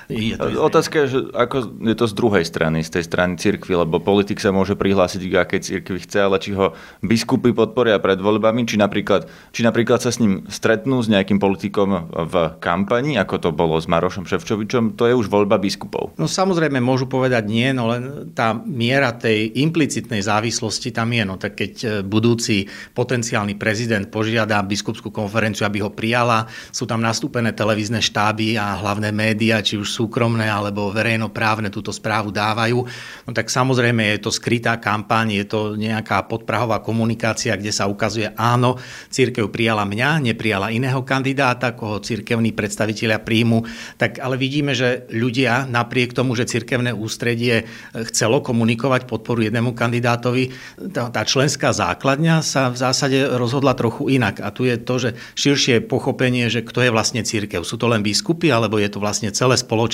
je 0.07 0.39
to 0.39 0.63
Otázka 0.63 1.03
je, 1.03 1.07
že 1.11 1.19
ako 1.35 1.83
je 1.83 1.95
to 1.99 2.05
z 2.07 2.13
druhej 2.15 2.45
strany, 2.47 2.79
z 2.79 2.95
tej 2.95 3.03
strany 3.03 3.35
cirkvi, 3.35 3.75
lebo 3.75 3.99
politik 3.99 4.39
sa 4.39 4.55
môže 4.55 4.79
prihlásiť 4.79 5.21
k 5.27 5.35
akej 5.35 5.61
cirkvi 5.61 5.99
chce, 5.99 6.23
ale 6.23 6.39
či 6.39 6.55
ho 6.55 6.71
biskupy 7.03 7.51
podporia 7.51 7.99
pred 7.99 8.15
voľbami, 8.15 8.63
či 8.63 8.79
napríklad, 8.79 9.27
či 9.51 9.67
napríklad 9.67 9.99
sa 9.99 10.07
s 10.07 10.23
ním 10.23 10.47
stretnú 10.47 11.03
s 11.03 11.11
nejakým 11.11 11.43
politikom 11.43 12.07
v 12.07 12.35
kampani, 12.63 13.19
ako 13.19 13.35
to 13.35 13.49
bolo 13.51 13.75
s 13.75 13.91
Marošom 13.91 14.23
Ševčovičom, 14.23 14.95
to 14.95 15.11
je 15.11 15.13
už 15.15 15.27
voľba 15.27 15.59
biskupov. 15.59 16.15
No 16.15 16.31
samozrejme 16.31 16.79
môžu 16.79 17.11
povedať 17.11 17.43
nie, 17.51 17.67
no 17.75 17.91
len 17.91 18.31
tá 18.31 18.55
miera 18.55 19.11
tej 19.11 19.59
implicitnej 19.59 20.23
závislosti 20.23 20.95
tam 20.95 21.11
je. 21.11 21.23
No 21.27 21.35
tak 21.35 21.59
keď 21.59 21.73
e, 21.83 21.87
budúci 22.05 22.63
potenciálny 22.95 23.59
prezident 23.59 24.07
požiada 24.07 24.63
biskupskú 24.63 25.11
konferenciu, 25.11 25.67
aby 25.67 25.83
ho 25.83 25.91
prijala, 25.91 26.47
sú 26.71 26.87
tam 26.87 27.03
nastúpené 27.03 27.51
televízne 27.51 27.99
štáby 27.99 28.55
a 28.55 28.79
hlavné 28.79 29.11
médiá, 29.11 29.59
či 29.59 29.75
už 29.75 29.96
súkromné 29.97 30.45
alebo 30.45 30.93
verejnoprávne 30.93 31.73
túto 31.73 31.89
správu 31.89 32.29
dávajú, 32.29 32.77
no 33.25 33.31
tak 33.33 33.49
samozrejme 33.49 34.13
je 34.13 34.19
to 34.21 34.29
skrytá 34.29 34.77
kampaň, 34.77 35.41
je 35.41 35.45
to 35.49 35.73
nejaká 35.73 36.29
podprahová 36.29 36.85
komunikácia, 36.85 37.57
kde 37.57 37.73
sa 37.73 37.89
ukazuje, 37.89 38.29
áno, 38.37 38.77
církev 39.09 39.49
prijala 39.49 39.89
mňa, 39.89 40.21
neprijala 40.21 40.69
iného 40.69 41.01
kandidáta, 41.01 41.73
koho 41.73 41.97
církevní 41.97 42.53
predstavitelia 42.53 43.17
príjmu, 43.17 43.65
tak 43.97 44.21
ale 44.21 44.37
vidíme, 44.37 44.77
že 44.77 45.09
ľudia 45.09 45.65
napriek 45.65 46.13
tomu, 46.13 46.37
že 46.37 46.45
církevné 46.45 46.93
ústredie 46.93 47.65
chcelo 48.13 48.45
komunikovať 48.45 49.09
podporu 49.09 49.41
jednému 49.47 49.73
kandidátovi, 49.73 50.53
tá, 50.93 51.23
členská 51.23 51.71
základňa 51.71 52.43
sa 52.43 52.69
v 52.69 52.77
zásade 52.77 53.17
rozhodla 53.39 53.73
trochu 53.73 54.11
inak. 54.11 54.43
A 54.43 54.51
tu 54.51 54.67
je 54.67 54.75
to, 54.75 54.95
že 54.99 55.09
širšie 55.39 55.87
pochopenie, 55.87 56.51
že 56.51 56.61
kto 56.61 56.83
je 56.83 56.93
vlastne 56.93 57.23
církev. 57.23 57.63
Sú 57.63 57.79
to 57.79 57.87
len 57.87 58.03
biskupy, 58.03 58.51
alebo 58.51 58.77
je 58.77 58.91
to 58.91 58.99
vlastne 58.99 59.31
celé 59.31 59.55
spoločenstvo 59.55 59.86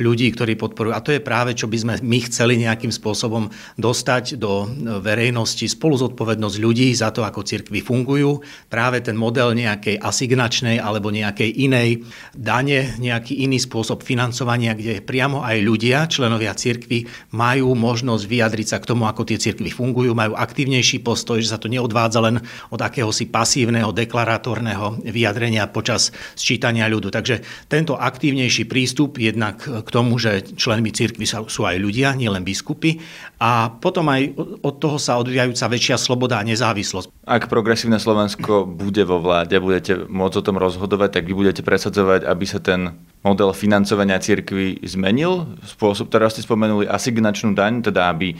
ľudí, 0.00 0.32
ktorí 0.32 0.56
podporujú. 0.56 0.92
A 0.96 1.04
to 1.04 1.12
je 1.12 1.20
práve, 1.20 1.52
čo 1.52 1.68
by 1.68 1.76
sme 1.76 1.94
my 2.00 2.18
chceli 2.30 2.56
nejakým 2.60 2.94
spôsobom 2.94 3.52
dostať 3.76 4.40
do 4.40 4.66
verejnosti 5.02 5.66
spolu 5.66 5.98
zodpovednosť 5.98 6.56
ľudí 6.62 6.88
za 6.94 7.10
to, 7.10 7.26
ako 7.26 7.42
církvy 7.42 7.82
fungujú. 7.82 8.40
Práve 8.70 9.02
ten 9.02 9.18
model 9.18 9.56
nejakej 9.58 9.98
asignačnej 9.98 10.78
alebo 10.78 11.10
nejakej 11.10 11.50
inej 11.66 12.06
dane, 12.36 12.94
nejaký 13.00 13.42
iný 13.42 13.58
spôsob 13.58 14.06
financovania, 14.06 14.76
kde 14.76 15.02
priamo 15.02 15.42
aj 15.42 15.56
ľudia, 15.60 16.06
členovia 16.06 16.54
církvy, 16.54 17.10
majú 17.34 17.74
možnosť 17.74 18.24
vyjadriť 18.30 18.66
sa 18.70 18.78
k 18.78 18.88
tomu, 18.94 19.10
ako 19.10 19.26
tie 19.26 19.42
církvy 19.42 19.74
fungujú, 19.74 20.14
majú 20.14 20.38
aktívnejší 20.38 21.02
postoj, 21.02 21.42
že 21.42 21.50
sa 21.50 21.58
to 21.58 21.66
neodvádza 21.66 22.20
len 22.22 22.38
od 22.70 22.80
akéhosi 22.80 23.26
pasívneho, 23.26 23.90
deklaratórneho 23.90 25.02
vyjadrenia 25.02 25.66
počas 25.66 26.14
sčítania 26.38 26.86
ľudu. 26.86 27.10
Takže 27.10 27.66
tento 27.66 27.98
aktívnejší 27.98 28.70
prístup 28.70 29.09
jednak 29.18 29.62
k 29.62 29.88
tomu, 29.88 30.20
že 30.20 30.44
členmi 30.54 30.92
církvy 30.92 31.26
sú 31.26 31.62
aj 31.64 31.80
ľudia, 31.80 32.14
nielen 32.14 32.44
biskupy, 32.44 33.00
a 33.40 33.72
potom 33.72 34.06
aj 34.12 34.36
od 34.60 34.74
toho 34.76 35.00
sa 35.00 35.16
odvíjajúca 35.16 35.66
väčšia 35.72 35.96
sloboda 35.96 36.38
a 36.38 36.46
nezávislosť. 36.46 37.08
Ak 37.24 37.48
progresívne 37.48 37.96
Slovensko 37.96 38.68
bude 38.68 39.02
vo 39.08 39.18
vláde, 39.18 39.56
budete 39.56 40.04
môcť 40.06 40.36
o 40.38 40.46
tom 40.46 40.60
rozhodovať, 40.60 41.18
tak 41.18 41.24
vy 41.24 41.34
budete 41.34 41.64
presadzovať, 41.64 42.28
aby 42.28 42.44
sa 42.44 42.60
ten 42.60 42.94
model 43.24 43.56
financovania 43.56 44.20
cirkvy 44.20 44.84
zmenil? 44.84 45.56
Spôsob, 45.64 46.12
teraz 46.12 46.36
ste 46.36 46.44
spomenuli 46.44 46.84
asignačnú 46.84 47.56
daň, 47.56 47.80
teda 47.80 48.12
aby 48.12 48.36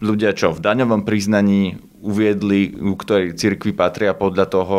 ľudia 0.00 0.32
čo 0.32 0.50
v 0.56 0.64
daňovom 0.64 1.04
priznaní 1.04 1.76
uviedli, 2.00 2.72
u 2.72 2.96
ktorej 2.96 3.36
cirkvi 3.36 3.76
patria 3.76 4.16
podľa 4.16 4.46
toho 4.48 4.78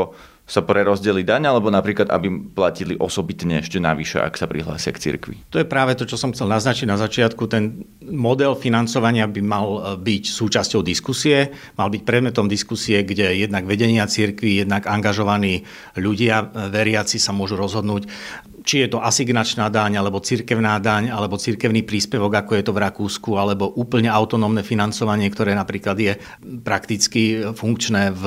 sa 0.51 0.59
prerozdeli 0.59 1.23
daň, 1.23 1.47
alebo 1.47 1.71
napríklad, 1.71 2.11
aby 2.11 2.51
platili 2.51 2.99
osobitne 2.99 3.63
ešte 3.63 3.79
navyše, 3.79 4.19
ak 4.19 4.35
sa 4.35 4.51
prihlásia 4.51 4.91
k 4.91 4.99
cirkvi? 4.99 5.35
To 5.47 5.63
je 5.63 5.63
práve 5.63 5.95
to, 5.95 6.03
čo 6.03 6.19
som 6.19 6.35
chcel 6.35 6.51
naznačiť 6.51 6.91
na 6.91 6.99
začiatku. 6.99 7.47
Ten 7.47 7.87
model 8.03 8.59
financovania 8.59 9.31
by 9.31 9.39
mal 9.39 9.67
e, 9.71 9.79
byť 9.95 10.23
súčasťou 10.27 10.83
diskusie, 10.83 11.55
mal 11.79 11.87
byť 11.87 12.03
predmetom 12.03 12.51
diskusie, 12.51 12.99
kde 13.07 13.47
jednak 13.47 13.63
vedenia 13.63 14.03
cirkvi, 14.03 14.67
jednak 14.67 14.91
angažovaní 14.91 15.63
ľudia, 15.95 16.43
e, 16.43 16.67
veriaci 16.67 17.15
sa 17.15 17.31
môžu 17.31 17.55
rozhodnúť, 17.55 18.11
či 18.61 18.85
je 18.85 18.93
to 18.93 19.01
asignačná 19.01 19.67
daň, 19.73 19.97
alebo 19.97 20.21
cirkevná 20.21 20.77
daň, 20.77 21.09
alebo 21.09 21.37
cirkevný 21.37 21.81
príspevok, 21.81 22.45
ako 22.45 22.51
je 22.57 22.63
to 22.63 22.71
v 22.73 22.81
Rakúsku, 22.81 23.31
alebo 23.37 23.73
úplne 23.73 24.07
autonómne 24.07 24.61
financovanie, 24.61 25.27
ktoré 25.33 25.57
napríklad 25.57 25.97
je 25.97 26.13
prakticky 26.61 27.41
funkčné 27.53 28.13
v, 28.13 28.23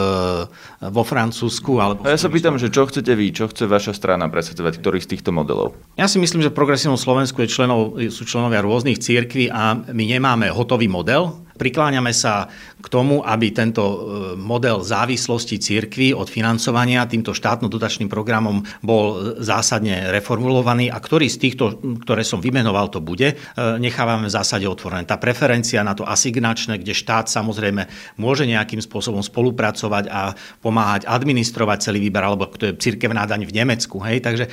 vo 0.90 1.03
Francúzsku. 1.07 1.79
Alebo 1.79 2.07
ja 2.07 2.18
sa 2.18 2.31
pýtam, 2.31 2.59
že 2.59 2.70
čo 2.70 2.87
chcete 2.90 3.14
vy, 3.14 3.31
čo 3.31 3.47
chce 3.47 3.70
vaša 3.70 3.94
strana 3.94 4.27
presadzovať, 4.27 4.83
ktorý 4.83 4.99
z 5.01 5.16
týchto 5.16 5.31
modelov? 5.31 5.79
Ja 5.94 6.11
si 6.11 6.18
myslím, 6.18 6.42
že 6.42 6.51
v 6.51 6.59
progresívnom 6.59 6.99
Slovensku 6.99 7.40
je 7.42 7.49
členov, 7.49 7.99
sú 8.11 8.27
členovia 8.27 8.61
rôznych 8.62 8.99
církví 8.99 9.49
a 9.55 9.79
my 9.79 10.05
nemáme 10.05 10.51
hotový 10.51 10.90
model, 10.90 11.44
Prikláňame 11.55 12.11
sa 12.11 12.51
k 12.85 12.87
tomu, 12.93 13.25
aby 13.25 13.49
tento 13.55 13.81
e, 13.81 13.97
model 14.37 14.85
závislosti 14.85 15.57
cirkvy 15.57 16.12
od 16.12 16.29
financovania 16.29 17.07
týmto 17.09 17.33
štátno-dotačným 17.33 18.12
programom 18.12 18.61
bol 18.85 19.38
zásadne 19.40 20.12
reformulovaný 20.12 20.93
a 20.93 21.01
ktorý 21.01 21.31
z 21.33 21.38
týchto, 21.40 21.81
ktoré 22.05 22.21
som 22.27 22.45
vymenoval, 22.45 22.93
to 22.93 23.01
bude, 23.01 23.33
e, 23.33 23.37
nechávame 23.79 24.27
v 24.29 24.35
zásade 24.37 24.67
otvorené. 24.69 25.09
Tá 25.09 25.17
preferencia 25.17 25.81
na 25.81 25.97
to 25.97 26.03
asignačné, 26.05 26.77
kde 26.83 26.93
štát 26.93 27.31
samozrejme 27.31 27.87
môže 28.21 28.45
nejakým 28.45 28.85
spôsobom 28.85 29.25
spolupracovať 29.25 30.05
a 30.12 30.35
pomáhať 30.61 31.09
administrovať 31.09 31.88
celý 31.88 32.05
výber, 32.05 32.21
alebo 32.21 32.51
to 32.53 32.69
je 32.69 32.77
cirkevná 32.77 33.25
daň 33.25 33.47
v 33.47 33.57
Nemecku. 33.64 33.97
Hej? 34.03 34.27
Takže 34.27 34.45
e, 34.45 34.51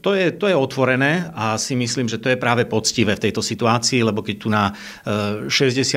to 0.00 0.16
je, 0.16 0.32
to 0.38 0.46
je 0.46 0.56
otvorené 0.56 1.34
a 1.34 1.60
si 1.60 1.76
myslím, 1.76 2.08
že 2.08 2.22
to 2.22 2.32
je 2.32 2.40
práve 2.40 2.64
poctivé 2.64 3.18
v 3.18 3.28
tejto 3.28 3.44
situácii, 3.44 4.00
lebo 4.06 4.22
keď 4.24 4.36
tu 4.38 4.48
na 4.48 4.70
60 5.04 5.50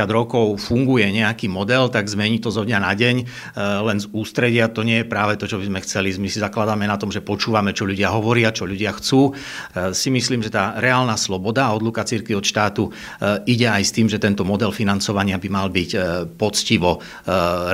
rokov 0.10 0.31
rokov 0.32 0.63
funguje 0.63 1.12
nejaký 1.12 1.52
model, 1.52 1.91
tak 1.91 2.08
zmení 2.08 2.39
to 2.39 2.56
zo 2.56 2.63
dňa 2.63 2.80
na 2.80 2.96
deň 2.96 3.15
e, 3.20 3.26
len 3.60 4.00
z 4.00 4.08
ústredia. 4.15 4.72
To 4.72 4.80
nie 4.88 5.04
je 5.04 5.12
práve 5.12 5.36
to, 5.36 5.44
čo 5.44 5.60
by 5.60 5.67
sme 5.67 5.84
chceli. 5.84 6.15
My 6.15 6.32
si 6.32 6.39
zakladáme 6.39 6.88
na 6.88 6.96
tom, 6.96 7.12
že 7.12 7.20
počúvame, 7.20 7.76
čo 7.76 7.84
ľudia 7.84 8.15
hovoria, 8.15 8.56
čo 8.56 8.63
ľudia 8.63 8.96
chcú. 8.96 9.36
E, 9.76 9.91
si 9.91 10.08
myslím, 10.08 10.39
že 10.39 10.56
tá 10.56 10.80
reálna 10.80 11.20
sloboda 11.20 11.67
odluka 11.76 12.08
cirkvi 12.08 12.39
od 12.39 12.48
štátu 12.48 12.88
e, 12.88 12.91
ide 13.52 13.67
aj 13.67 13.84
s 13.84 13.91
tým, 13.91 14.08
že 14.08 14.24
tento 14.24 14.48
model 14.48 14.72
financovania 14.72 15.36
by 15.36 15.50
mal 15.52 15.67
byť 15.67 15.91
poctivo 16.38 17.02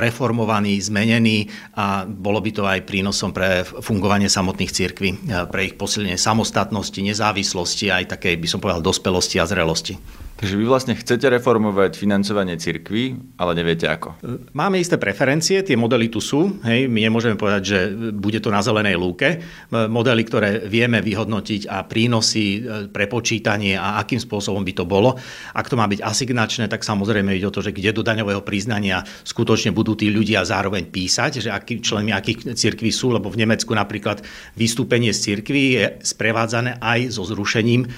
reformovaný, 0.00 0.80
zmenený 0.80 1.46
a 1.76 2.08
bolo 2.08 2.40
by 2.40 2.50
to 2.50 2.62
aj 2.64 2.88
prínosom 2.88 3.30
pre 3.30 3.62
fungovanie 3.62 4.26
samotných 4.26 4.72
cirkví, 4.72 5.10
pre 5.52 5.60
ich 5.68 5.74
posilnenie 5.76 6.16
samostatnosti, 6.16 6.98
nezávislosti, 6.98 7.92
aj 7.92 8.18
takej, 8.18 8.34
by 8.40 8.48
som 8.48 8.58
povedal, 8.58 8.80
dospelosti 8.80 9.36
a 9.36 9.44
zrelosti. 9.44 10.26
Takže 10.38 10.54
vy 10.54 10.70
vlastne 10.70 10.94
chcete 10.94 11.26
reformovať 11.34 11.98
financovanie 11.98 12.54
cirkví, 12.54 13.34
ale 13.42 13.58
neviete 13.58 13.90
ako. 13.90 14.22
Máme 14.54 14.78
isté 14.78 14.94
preferencie, 14.94 15.66
tie 15.66 15.74
modely 15.74 16.06
tu 16.06 16.22
sú. 16.22 16.62
Hej, 16.62 16.86
my 16.86 17.10
nemôžeme 17.10 17.34
povedať, 17.34 17.62
že 17.66 17.78
bude 18.14 18.38
to 18.38 18.54
na 18.54 18.62
zelenej 18.62 18.94
lúke. 18.94 19.42
Modely, 19.74 20.22
ktoré 20.22 20.62
vieme 20.70 21.02
vyhodnotiť 21.02 21.66
a 21.66 21.82
prínosy 21.82 22.44
e, 22.54 22.86
pre 22.86 23.10
počítanie 23.10 23.74
a 23.74 23.98
akým 23.98 24.22
spôsobom 24.22 24.62
by 24.62 24.78
to 24.78 24.86
bolo. 24.86 25.18
Ak 25.58 25.66
to 25.66 25.74
má 25.74 25.90
byť 25.90 26.06
asignačné, 26.06 26.70
tak 26.70 26.86
samozrejme 26.86 27.34
ide 27.34 27.50
o 27.50 27.54
to, 27.54 27.58
že 27.58 27.74
kde 27.74 27.90
do 27.90 28.06
daňového 28.06 28.46
priznania 28.46 29.02
skutočne 29.26 29.74
budú 29.74 29.98
tí 29.98 30.06
ľudia 30.06 30.46
zároveň 30.46 30.86
písať, 30.86 31.42
že 31.42 31.50
aký 31.50 31.82
členmi 31.82 32.14
akých 32.14 32.54
cirkví 32.54 32.94
sú, 32.94 33.10
lebo 33.10 33.26
v 33.26 33.42
Nemecku 33.42 33.74
napríklad 33.74 34.22
vystúpenie 34.54 35.10
z 35.10 35.34
cirkví 35.34 35.82
je 35.82 35.84
sprevádzané 36.06 36.78
aj 36.78 37.10
so 37.10 37.26
zrušením 37.26 37.82
e, 37.82 37.88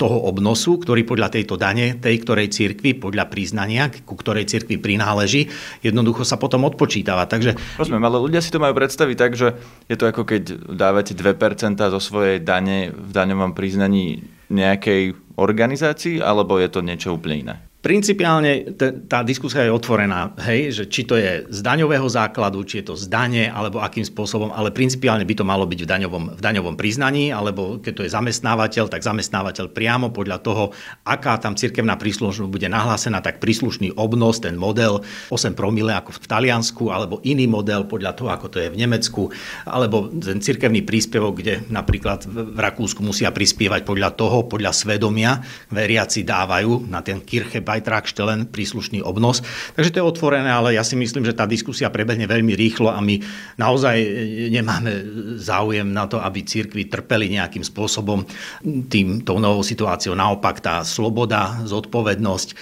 toho 0.00 0.24
obnosu, 0.24 0.80
ktorý 0.80 1.04
podľa 1.04 1.36
tejto 1.36 1.60
dane 1.60 1.81
strane 1.82 1.98
tej 1.98 2.16
ktorej 2.22 2.48
cirkvi 2.54 2.94
podľa 2.94 3.26
priznania, 3.26 3.90
ku 3.90 4.14
ktorej 4.14 4.46
cirkvi 4.46 4.78
prináleží, 4.78 5.50
jednoducho 5.82 6.22
sa 6.22 6.38
potom 6.38 6.62
odpočítava. 6.62 7.26
Takže... 7.26 7.58
Rozumiem, 7.78 8.06
ale 8.06 8.22
ľudia 8.22 8.38
si 8.38 8.54
to 8.54 8.62
majú 8.62 8.78
predstaviť 8.78 9.16
tak, 9.18 9.32
že 9.34 9.58
je 9.90 9.96
to 9.98 10.06
ako 10.06 10.22
keď 10.22 10.42
dávate 10.70 11.18
2% 11.18 11.82
zo 11.82 12.00
svojej 12.00 12.38
dane 12.38 12.94
v 12.94 13.10
daňovom 13.10 13.52
priznaní 13.56 14.22
nejakej 14.52 15.18
organizácii, 15.34 16.22
alebo 16.22 16.60
je 16.60 16.68
to 16.70 16.84
niečo 16.84 17.16
úplne 17.16 17.36
iné? 17.48 17.56
Principiálne 17.82 18.78
tá 19.10 19.26
diskusia 19.26 19.66
je 19.66 19.74
otvorená, 19.74 20.38
hej, 20.46 20.70
že 20.70 20.84
či 20.86 21.02
to 21.02 21.18
je 21.18 21.50
z 21.50 21.60
daňového 21.66 22.06
základu, 22.06 22.62
či 22.62 22.78
je 22.78 22.86
to 22.86 22.94
z 22.94 23.10
dane, 23.10 23.50
alebo 23.50 23.82
akým 23.82 24.06
spôsobom, 24.06 24.54
ale 24.54 24.70
principiálne 24.70 25.26
by 25.26 25.34
to 25.34 25.42
malo 25.42 25.66
byť 25.66 25.82
v 25.82 25.90
daňovom, 25.90 26.24
v 26.38 26.42
daňovom 26.46 26.78
priznaní, 26.78 27.34
alebo 27.34 27.82
keď 27.82 27.92
to 27.98 28.04
je 28.06 28.14
zamestnávateľ, 28.14 28.86
tak 28.86 29.02
zamestnávateľ 29.02 29.74
priamo 29.74 30.14
podľa 30.14 30.38
toho, 30.46 30.70
aká 31.02 31.42
tam 31.42 31.58
cirkevná 31.58 31.98
príslušnosť 31.98 32.54
bude 32.54 32.70
nahlásená, 32.70 33.18
tak 33.18 33.42
príslušný 33.42 33.98
obnos, 33.98 34.38
ten 34.38 34.54
model 34.54 35.02
8 35.34 35.58
promile 35.58 35.90
ako 35.90 36.22
v 36.22 36.30
Taliansku, 36.30 36.86
alebo 36.86 37.18
iný 37.26 37.50
model 37.50 37.90
podľa 37.90 38.14
toho, 38.14 38.30
ako 38.30 38.46
to 38.46 38.58
je 38.62 38.70
v 38.70 38.78
Nemecku, 38.78 39.34
alebo 39.66 40.06
ten 40.06 40.38
cirkevný 40.38 40.86
príspevok, 40.86 41.42
kde 41.42 41.66
napríklad 41.66 42.30
v 42.30 42.58
Rakúsku 42.62 43.02
musia 43.02 43.34
prispievať 43.34 43.82
podľa 43.82 44.14
toho, 44.14 44.46
podľa 44.46 44.70
svedomia, 44.70 45.42
veriaci 45.66 46.22
dávajú 46.22 46.86
na 46.86 47.02
ten 47.02 47.18
kirche 47.80 48.12
štelen 48.12 48.50
príslušný 48.50 49.00
obnos. 49.00 49.40
Takže 49.78 49.94
to 49.94 49.98
je 50.02 50.10
otvorené, 50.10 50.50
ale 50.50 50.76
ja 50.76 50.84
si 50.84 50.98
myslím, 50.98 51.24
že 51.24 51.32
tá 51.32 51.48
diskusia 51.48 51.88
prebehne 51.88 52.28
veľmi 52.28 52.52
rýchlo 52.52 52.92
a 52.92 53.00
my 53.00 53.22
naozaj 53.56 53.96
nemáme 54.52 54.90
záujem 55.38 55.88
na 55.88 56.04
to, 56.04 56.20
aby 56.20 56.44
církvy 56.44 56.90
trpeli 56.90 57.32
nejakým 57.32 57.64
spôsobom 57.64 58.26
tým, 58.90 59.22
tou 59.22 59.38
novou 59.38 59.62
situáciou. 59.62 60.18
Naopak 60.18 60.60
tá 60.60 60.82
sloboda, 60.82 61.62
zodpovednosť, 61.64 62.48
e, 62.50 62.54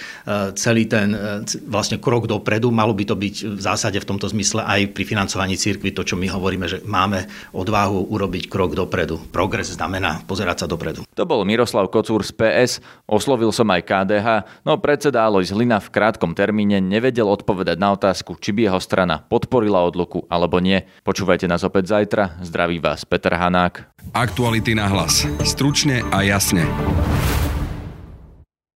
celý 0.55 0.85
ten 0.85 1.11
e, 1.11 1.43
vlastne 1.65 1.97
krok 1.97 2.29
dopredu, 2.29 2.69
malo 2.69 2.93
by 2.93 3.03
to 3.09 3.15
byť 3.17 3.35
v 3.57 3.61
zásade 3.61 3.97
v 3.97 4.07
tomto 4.07 4.29
zmysle 4.29 4.61
aj 4.63 4.93
pri 4.93 5.03
financovaní 5.03 5.57
církvy, 5.57 5.91
to, 5.91 6.05
čo 6.05 6.15
my 6.15 6.29
hovoríme, 6.29 6.69
že 6.69 6.85
máme 6.85 7.25
odvahu 7.51 8.13
urobiť 8.13 8.47
krok 8.47 8.77
dopredu. 8.77 9.17
Progres 9.33 9.73
znamená 9.73 10.21
pozerať 10.29 10.63
sa 10.63 10.67
dopredu. 10.69 11.01
To 11.17 11.23
bol 11.25 11.41
Miroslav 11.43 11.89
Kocúr 11.89 12.21
z 12.21 12.31
PS, 12.37 12.71
oslovil 13.09 13.49
som 13.49 13.65
aj 13.73 13.81
KDH, 13.83 14.27
no 14.63 14.77
pred 14.77 15.00
Predseda 15.01 15.25
Alois 15.25 15.49
Hlina 15.49 15.81
v 15.81 15.89
krátkom 15.89 16.37
termíne 16.37 16.77
nevedel 16.77 17.25
odpovedať 17.25 17.73
na 17.81 17.97
otázku, 17.97 18.37
či 18.37 18.53
by 18.53 18.69
jeho 18.69 18.77
strana 18.77 19.25
podporila 19.25 19.81
odluku 19.81 20.29
alebo 20.29 20.61
nie. 20.61 20.85
Počúvajte 21.01 21.49
nás 21.49 21.65
opäť 21.65 21.97
zajtra. 21.97 22.37
Zdraví 22.45 22.77
vás 22.77 23.01
Peter 23.01 23.33
Hanák. 23.33 23.97
Aktuality 24.13 24.77
na 24.77 24.85
hlas. 24.85 25.25
Stručne 25.41 26.05
a 26.13 26.21
jasne. 26.21 26.69